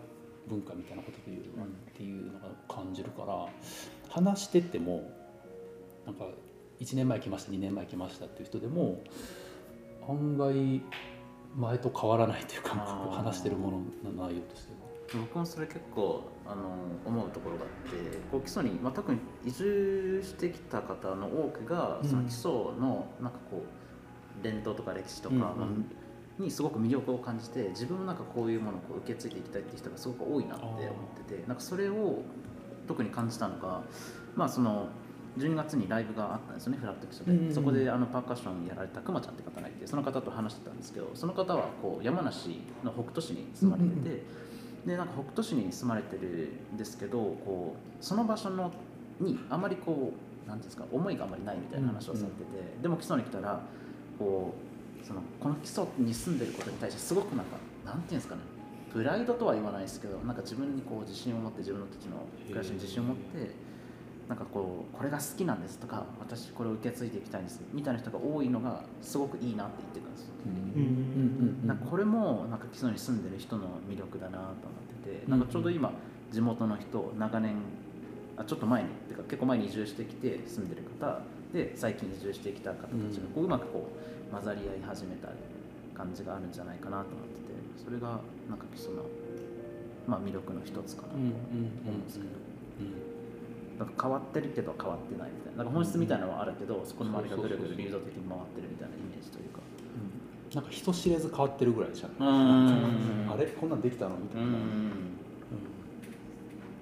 [0.48, 1.42] 文化みたいなことで言うっ
[1.96, 3.46] ていうのが感じるから
[4.08, 5.10] 話してても
[6.04, 6.26] なんか
[6.80, 9.02] 1年前来ました2年前来ましたっていう人でも
[10.08, 10.82] 案外
[11.56, 12.70] 前と変わらないというか
[13.10, 13.70] 話してるも
[14.04, 14.86] のの内容としては。
[15.20, 22.08] 僕もそれ結構あの思うところがあってこう基礎に、まあ、特に移住してきた方の多くが、うん。
[22.08, 25.52] その基礎のなんかこう伝統とか歴史とか、うんまあ
[26.38, 30.78] にすごく魅力を感じて自分もなんかこういうものをこう受け継いでいきたいっていう人がすごく多いなって思っ
[31.26, 32.22] ててなんかそれを
[32.86, 33.82] 特に感じたのが、
[34.34, 34.88] まあ、その
[35.38, 37.54] 12月にライブがあったんですよねフラット基礎で、うんうんうん。
[37.54, 44.20] そこであのパーカッションやられたくまちゃんって方がいてその方と話してたんですけどその方はこう山梨の北杜市に住まれてて、うんうん
[44.86, 48.72] でなんか北杜市に住まれてるんですけどこうその場所の
[49.20, 50.12] にあまりこ
[50.46, 53.60] うなんていうんですか思いがあまりないみたいな話をされてて、でも基礎に来たら
[54.16, 54.54] こ
[55.02, 58.42] うそのこの基礎に住んでることに対してすごくなんかなんていうんですかね
[58.92, 63.50] プライドとは言わないですけどなんか自分にこう自信を持って自分の時の暮らしに自信を持って
[64.28, 70.28] なんかこうこれが好きなんですとか私これを受け継いでいきたいんですみたいな人が多いのがすごくいいなって言ってくるんですよ。
[70.46, 74.54] うんなんかこれもなんか基礎に住んでる人の魅力だなと思っ
[75.04, 75.92] ててなんかちょうど今
[76.32, 77.54] 地元の人長年
[78.36, 81.22] あちょっと前にっていうか結構前に移住してきて住んでる方
[81.52, 83.88] で最近移住してきた方たちがこううまくこ
[84.28, 85.28] う混ざり合い始めた
[85.94, 88.20] 感じがあるんじゃないかなと思っててそれが
[88.50, 89.02] なんか基礎の、
[90.06, 91.28] まあ、魅力の一つかなと思う
[91.94, 92.45] んですけど。
[93.78, 95.64] なんか変わってるけど変わってないみたいな。
[95.64, 99.60] なんか本質みたいなのはあるけど、そこの周りがぐるぐる流動的に回ってるみたいなイメージというか。
[100.54, 103.30] なんか人知れず変わってるぐらいじゃんうん。
[103.30, 103.46] あれ？
[103.46, 104.16] こんなんできたの？
[104.16, 104.46] みたいな、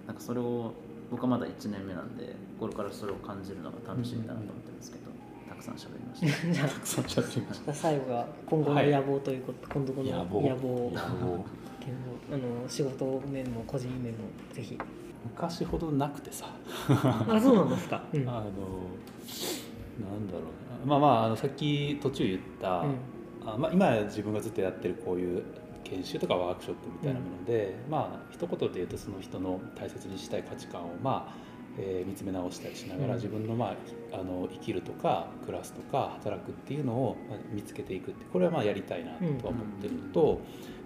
[0.07, 0.73] なんかそれを
[1.11, 5.11] 僕はまだ1年目なんでこれからそれを感じるのが楽しみだなと思ってるんですけど、
[5.49, 6.53] たくさん喋りました。
[6.53, 6.79] じゃあた。
[6.79, 7.75] くさんしゃべりました。
[7.75, 10.41] 最後が今後の野望ということ、今後の野望。
[10.43, 10.91] 野望。
[10.91, 11.45] 野望。
[12.33, 14.19] あの仕事面も個人面も
[14.53, 14.79] ぜひ
[15.25, 16.47] 昔ほどなくてさ。
[16.89, 18.29] あそうなんですか、うん。
[18.29, 20.87] あのなんだろうな。
[20.87, 22.99] まあまああのさっき途中言った、うん。
[23.47, 25.43] あまあ、今自分がずっとやってるこういう
[25.85, 31.35] 研修とかワークショップみたいなもので、まあ一言で言うとその人の大切にしたい価値観をまあ、
[31.79, 33.17] えー見つめ直したりしながら、うん。
[33.17, 33.75] 自分の,、ま
[34.13, 40.41] あ、あの生きるとか暮らすとか働くっていうのをまあ見つけていくってこれはまあやりたいなとは思ってるのと、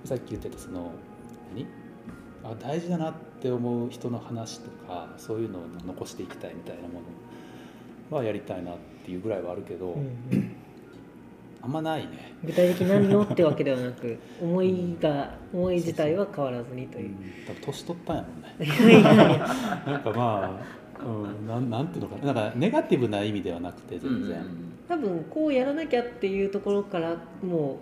[0.05, 0.93] さっき言ってたその
[1.55, 1.67] 何？
[2.45, 7.01] あ大事だなって思う人の話とかそういうのを残していきたいみたいなも
[8.11, 10.01] のはやりたいなっていうぐらいはあるけど、うん
[10.33, 10.57] うん。
[11.61, 12.35] あんまないね。
[12.45, 17.11] 具体的に何をってわけではなく 思いが思い自体は変わらずにという、
[17.47, 19.03] 多分年取ったんやもんね。
[19.03, 20.61] なんかま
[21.01, 24.37] あ、うん、なんなんていうのかな、なんかネガティブな意味ではなくて全然。
[24.37, 24.43] や
[24.89, 27.79] 多分こうやらなきゃっていうところからも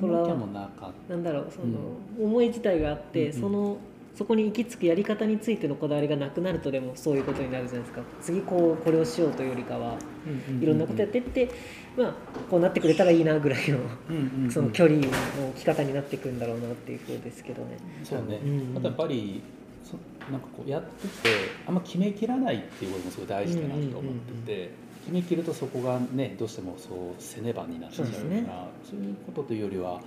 [0.00, 1.78] らなきゃもなかっうなんだろうその
[2.24, 3.40] 思い自体があって、うんうん。
[3.40, 3.76] その
[4.16, 8.02] そこに行き着くやり方についてのこだわりがなくなるとでもそういうことになるじゃないですか。
[8.22, 10.64] 次こうこれをしようというよりかはた。
[10.64, 11.50] いろんなことやってって、
[11.96, 12.14] まあ
[12.50, 13.78] こうなってくれたらいいなぐらいの
[14.50, 15.08] その距離の
[15.50, 17.76] 置き方になっていくんだろうなっていうふうですけどね。
[18.04, 19.42] そうね、うんあとやっぱり
[19.84, 19.96] そ
[20.32, 21.30] なんかこうやってて
[21.66, 24.14] あんま決めきらないっていうこともすごい大事だなと思っ
[24.44, 24.70] てて、
[25.04, 28.48] 決めきるとそこがねどうしてもそうせねばになっちゃうからそうですね。
[28.90, 30.00] そういうことというよりは、まあ、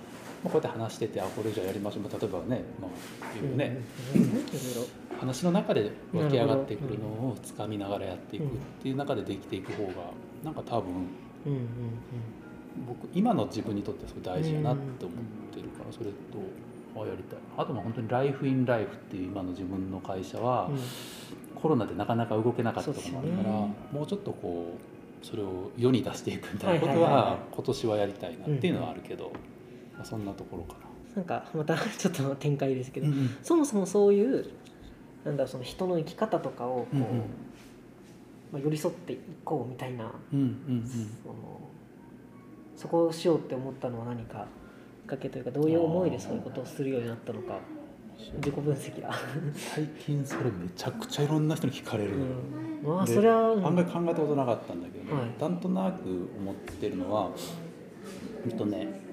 [0.44, 3.78] こうやって話しててあこれじゃあやりましょう、まあ、例えばね,、まあいうね、
[5.18, 8.48] 話の中で湧き上がってくるのをつかみながらやっていくっ
[8.82, 9.92] ていう中でできていく方が
[10.42, 11.08] なんか多分
[12.86, 15.18] 僕今の自分にとってはすごい大事やなって思っ
[15.52, 17.38] てるから、それとあやりたい。
[17.56, 20.70] あとまあ本当にライフインライフっていう今の自分の会社は、
[21.60, 24.78] コロナでなかなか動けなかったところもあるから、もうちょっとこ
[25.22, 29.32] うそれを世に出していくみたいなことは今年はやりたいなっていうのはあるけど、
[30.00, 30.76] まあ、そんなところか
[31.14, 31.22] な。
[31.22, 33.14] んかまた ちょっと展開ですけど、な。
[33.42, 34.46] そもそもそういう
[35.26, 37.06] なんだろうその人の生き方とかをこう、うんうん。
[38.50, 40.42] まあ、寄り添っていこうみたいな、うんう
[40.72, 40.84] ん
[41.22, 41.34] その
[42.76, 44.46] そこをしようって思ったのは何か
[45.02, 47.58] きっかけというかどういう思いでそういうことをするようになったのか
[48.36, 49.12] 自己分析だ、
[49.54, 55.24] 最近それめちゃくちゃいろんな人に聞かれる、うん、まあでそれは案外考えたことなかったんだけど、はい。
[55.38, 57.30] なんとなく思ってるのは
[58.46, 59.09] うんとね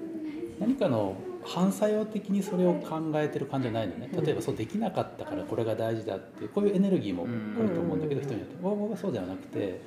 [0.60, 4.10] 何かの反作用的にそれを考えてる感じじゃないのね。
[4.12, 4.24] うん。
[4.24, 7.26] 例えばそうできなかったからこれが大事だっていうこういうエネルギーも
[7.58, 8.56] あると思うんだけど、うん人によって。
[8.60, 9.80] 僕はそうではなくて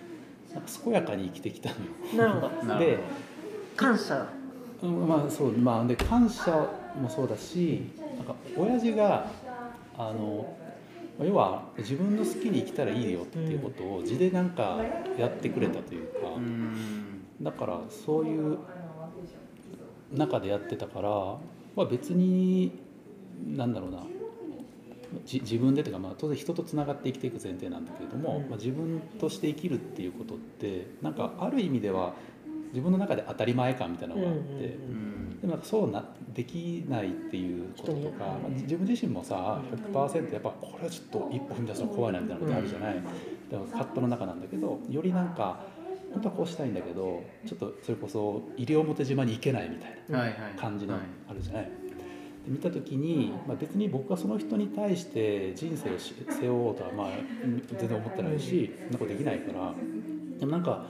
[0.53, 1.75] なんか健やかに生きてきたの。
[1.75, 2.29] よ。
[2.29, 2.63] なるほど。
[2.63, 2.99] なるで
[3.75, 4.27] 感謝。
[4.83, 6.51] うんまあそうまあで感謝
[6.99, 7.83] もそうだし
[8.17, 9.27] なんか親父が
[9.95, 10.57] あの
[11.21, 14.79] 要は自分の好きに生きたらいいよっていうことを字でなんか
[15.19, 17.23] やってくれたというか、うん。
[17.41, 18.57] だからそういう
[20.13, 21.09] 中でやってたから、
[21.75, 22.71] まあ、別に
[23.47, 24.03] なんだろうな。
[25.25, 28.49] じ自分でというか、まあ、当然人とつながって生きていく前提なんだけれども、うん。
[28.49, 32.13] まあ、自分として生きるっていうことってなんかある意味では
[32.69, 34.77] 自分の中で当たり前感みたいなのがあって。
[35.41, 36.05] でもなんかそうな
[36.35, 39.59] できないっていうこととか、まあうん自分自身もさ
[39.91, 43.01] 100%やっぱこれはちょっと一歩踏み出すの怖いなみたいなことあるじゃない、
[43.49, 45.65] でも葛藤の中なんだけどよりなんか
[46.13, 51.01] 本当はこうしたいんだけどちょっとそれこそ西表島に行けないみたいな感じのはい。
[51.29, 51.69] あるじゃない、で
[52.47, 57.07] 見た時に、まあ、別に僕はその人に対して人生をし背負おうとはまあ
[57.43, 59.73] うん全然思ってないしそんなことできないから
[60.39, 60.87] でもなんか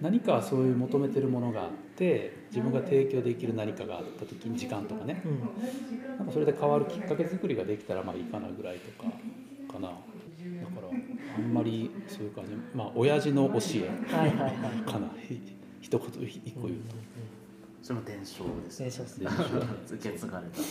[0.00, 5.22] 何かそういう求めてるものがあって自分が提供できる何かがあった時に時間とかね。
[5.24, 6.16] うん。
[6.18, 9.10] なんかそれで変わるきっかけ作りができたらまあいいかなぐらいとか
[9.72, 9.90] かな
[10.38, 10.88] だから
[11.36, 12.50] あんまりそういう感じ。
[12.74, 14.14] まあ親父の教え。
[14.14, 14.52] はいはいはい
[14.90, 15.08] かな。
[15.26, 15.40] ひ
[15.80, 16.94] 一言一個言うと。
[17.82, 19.94] それも伝承です伝承です伝承。
[19.94, 20.60] 受け継がれた。
[20.60, 20.62] う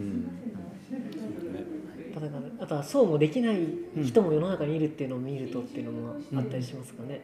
[0.00, 0.28] ん。
[0.88, 1.64] そうだね。
[2.14, 2.32] だから
[2.64, 3.56] あとはそうもできない
[4.02, 7.22] 人も世の中にいるっていうのを見るとっていうのもあったりしますかね、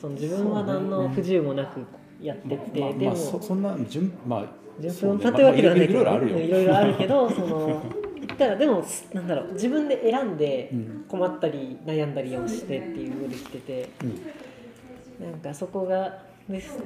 [0.00, 1.86] その自分は何の不自由もなく
[2.20, 4.46] やってって、まあでも、まあそそんな順まあ
[4.80, 7.82] 順風を立てるわけではないけど、いろいろあるよいろいろあるけどその
[8.34, 11.04] たらでもなんだろう自分で選んでうん。
[11.08, 13.88] 困ったり悩んだりをしてっていうのできてて
[15.20, 15.30] うん。
[15.30, 16.78] なんかそこがです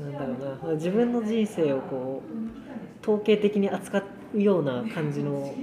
[0.00, 4.02] なんだろうな自分の人生をこう統計的に扱
[4.34, 5.54] うような感じの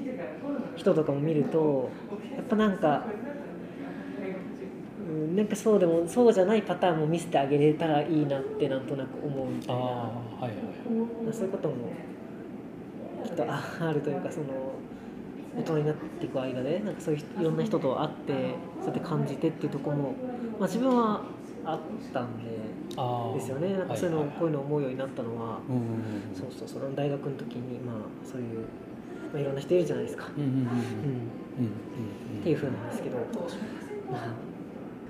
[0.75, 1.89] 人とかも見ると
[2.35, 3.05] やっぱなんか。
[3.07, 3.33] うん
[5.35, 9.81] なんかそうでもそうじゃないパターンも見せてあげれたらいいなってなんとなく思うみたいな。
[9.81, 10.11] は
[10.41, 10.51] いはい
[11.31, 11.75] そういうことも
[13.23, 14.45] きっとああるというかその
[15.57, 20.03] 大人になっていく間でなんかそういう人いろんな人と会ってそうやって感じてっていうところも、
[20.59, 21.21] まあ、自分は
[21.65, 21.79] あっ
[22.11, 23.73] たんでですよね。
[23.73, 24.37] なんかそういうの、はいはい。
[24.37, 27.95] こういうのを思うようになったのは、うんうんうんそうそうその大学の時にまあ
[28.25, 28.65] そういう、
[29.31, 30.63] まあ、いろんな人いるじゃないですか、うんうんうんうん。
[30.63, 33.17] うん、うんうんっていうふうなんですけど、
[34.11, 34.27] まあ、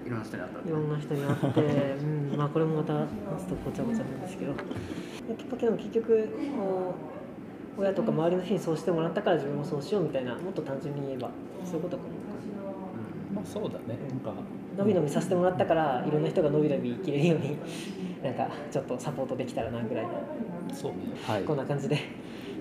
[0.05, 1.61] いろんな人に会ったいろんな人に会って、
[2.03, 3.07] うん、まあこれもまた話
[3.39, 4.53] すとごちゃごちゃなんですけど。
[4.53, 6.27] きっかけでも結局
[6.57, 7.22] こう
[7.77, 11.29] 親とか周りの人にそうしてもらったから自分もそうしようみたいなもっと単純に言えば
[11.65, 12.09] そういうことかも
[13.33, 13.97] まあそうだね。
[14.09, 14.33] なんか。
[14.77, 17.57] 伸び伸びさせてもらったからいろんな人が伸び伸び生きれるように
[18.23, 20.11] なんかちょっとサポートできたらなぐらいの。
[20.71, 20.97] そうね。
[21.27, 21.43] はい。
[21.43, 21.95] こんな感じで。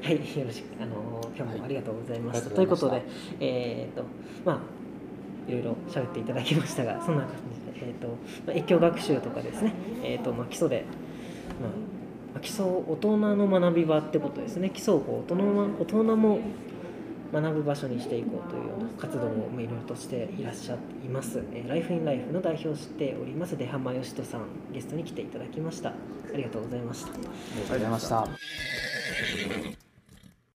[0.03, 2.47] はい、よろしく、あの今日もありがとうございました。
[2.47, 3.03] はいということで
[3.39, 4.03] えっ、と、
[4.45, 4.59] まあ、
[5.49, 7.31] いろいろ喋っていただきましたが、そんな感
[7.75, 8.09] じで、えっ、と、
[8.45, 10.85] まあ、越境学習とかですね、えっ、と、まあ、基礎で、
[11.61, 11.92] まあ、まあ
[12.41, 14.71] 基礎大人の学び場ってことですね。
[14.71, 16.41] 基礎を大人も大人も
[17.33, 21.43] 学ぶ場所にしていこうというような活動をいろいろとしていらっしゃいます。
[21.53, 25.91] えーライフインライフの代表をしております出浜義人さんゲストに来ていただきました。
[25.91, 25.95] あ
[26.37, 27.13] りがとうございました。
[27.13, 29.92] ありがとうございました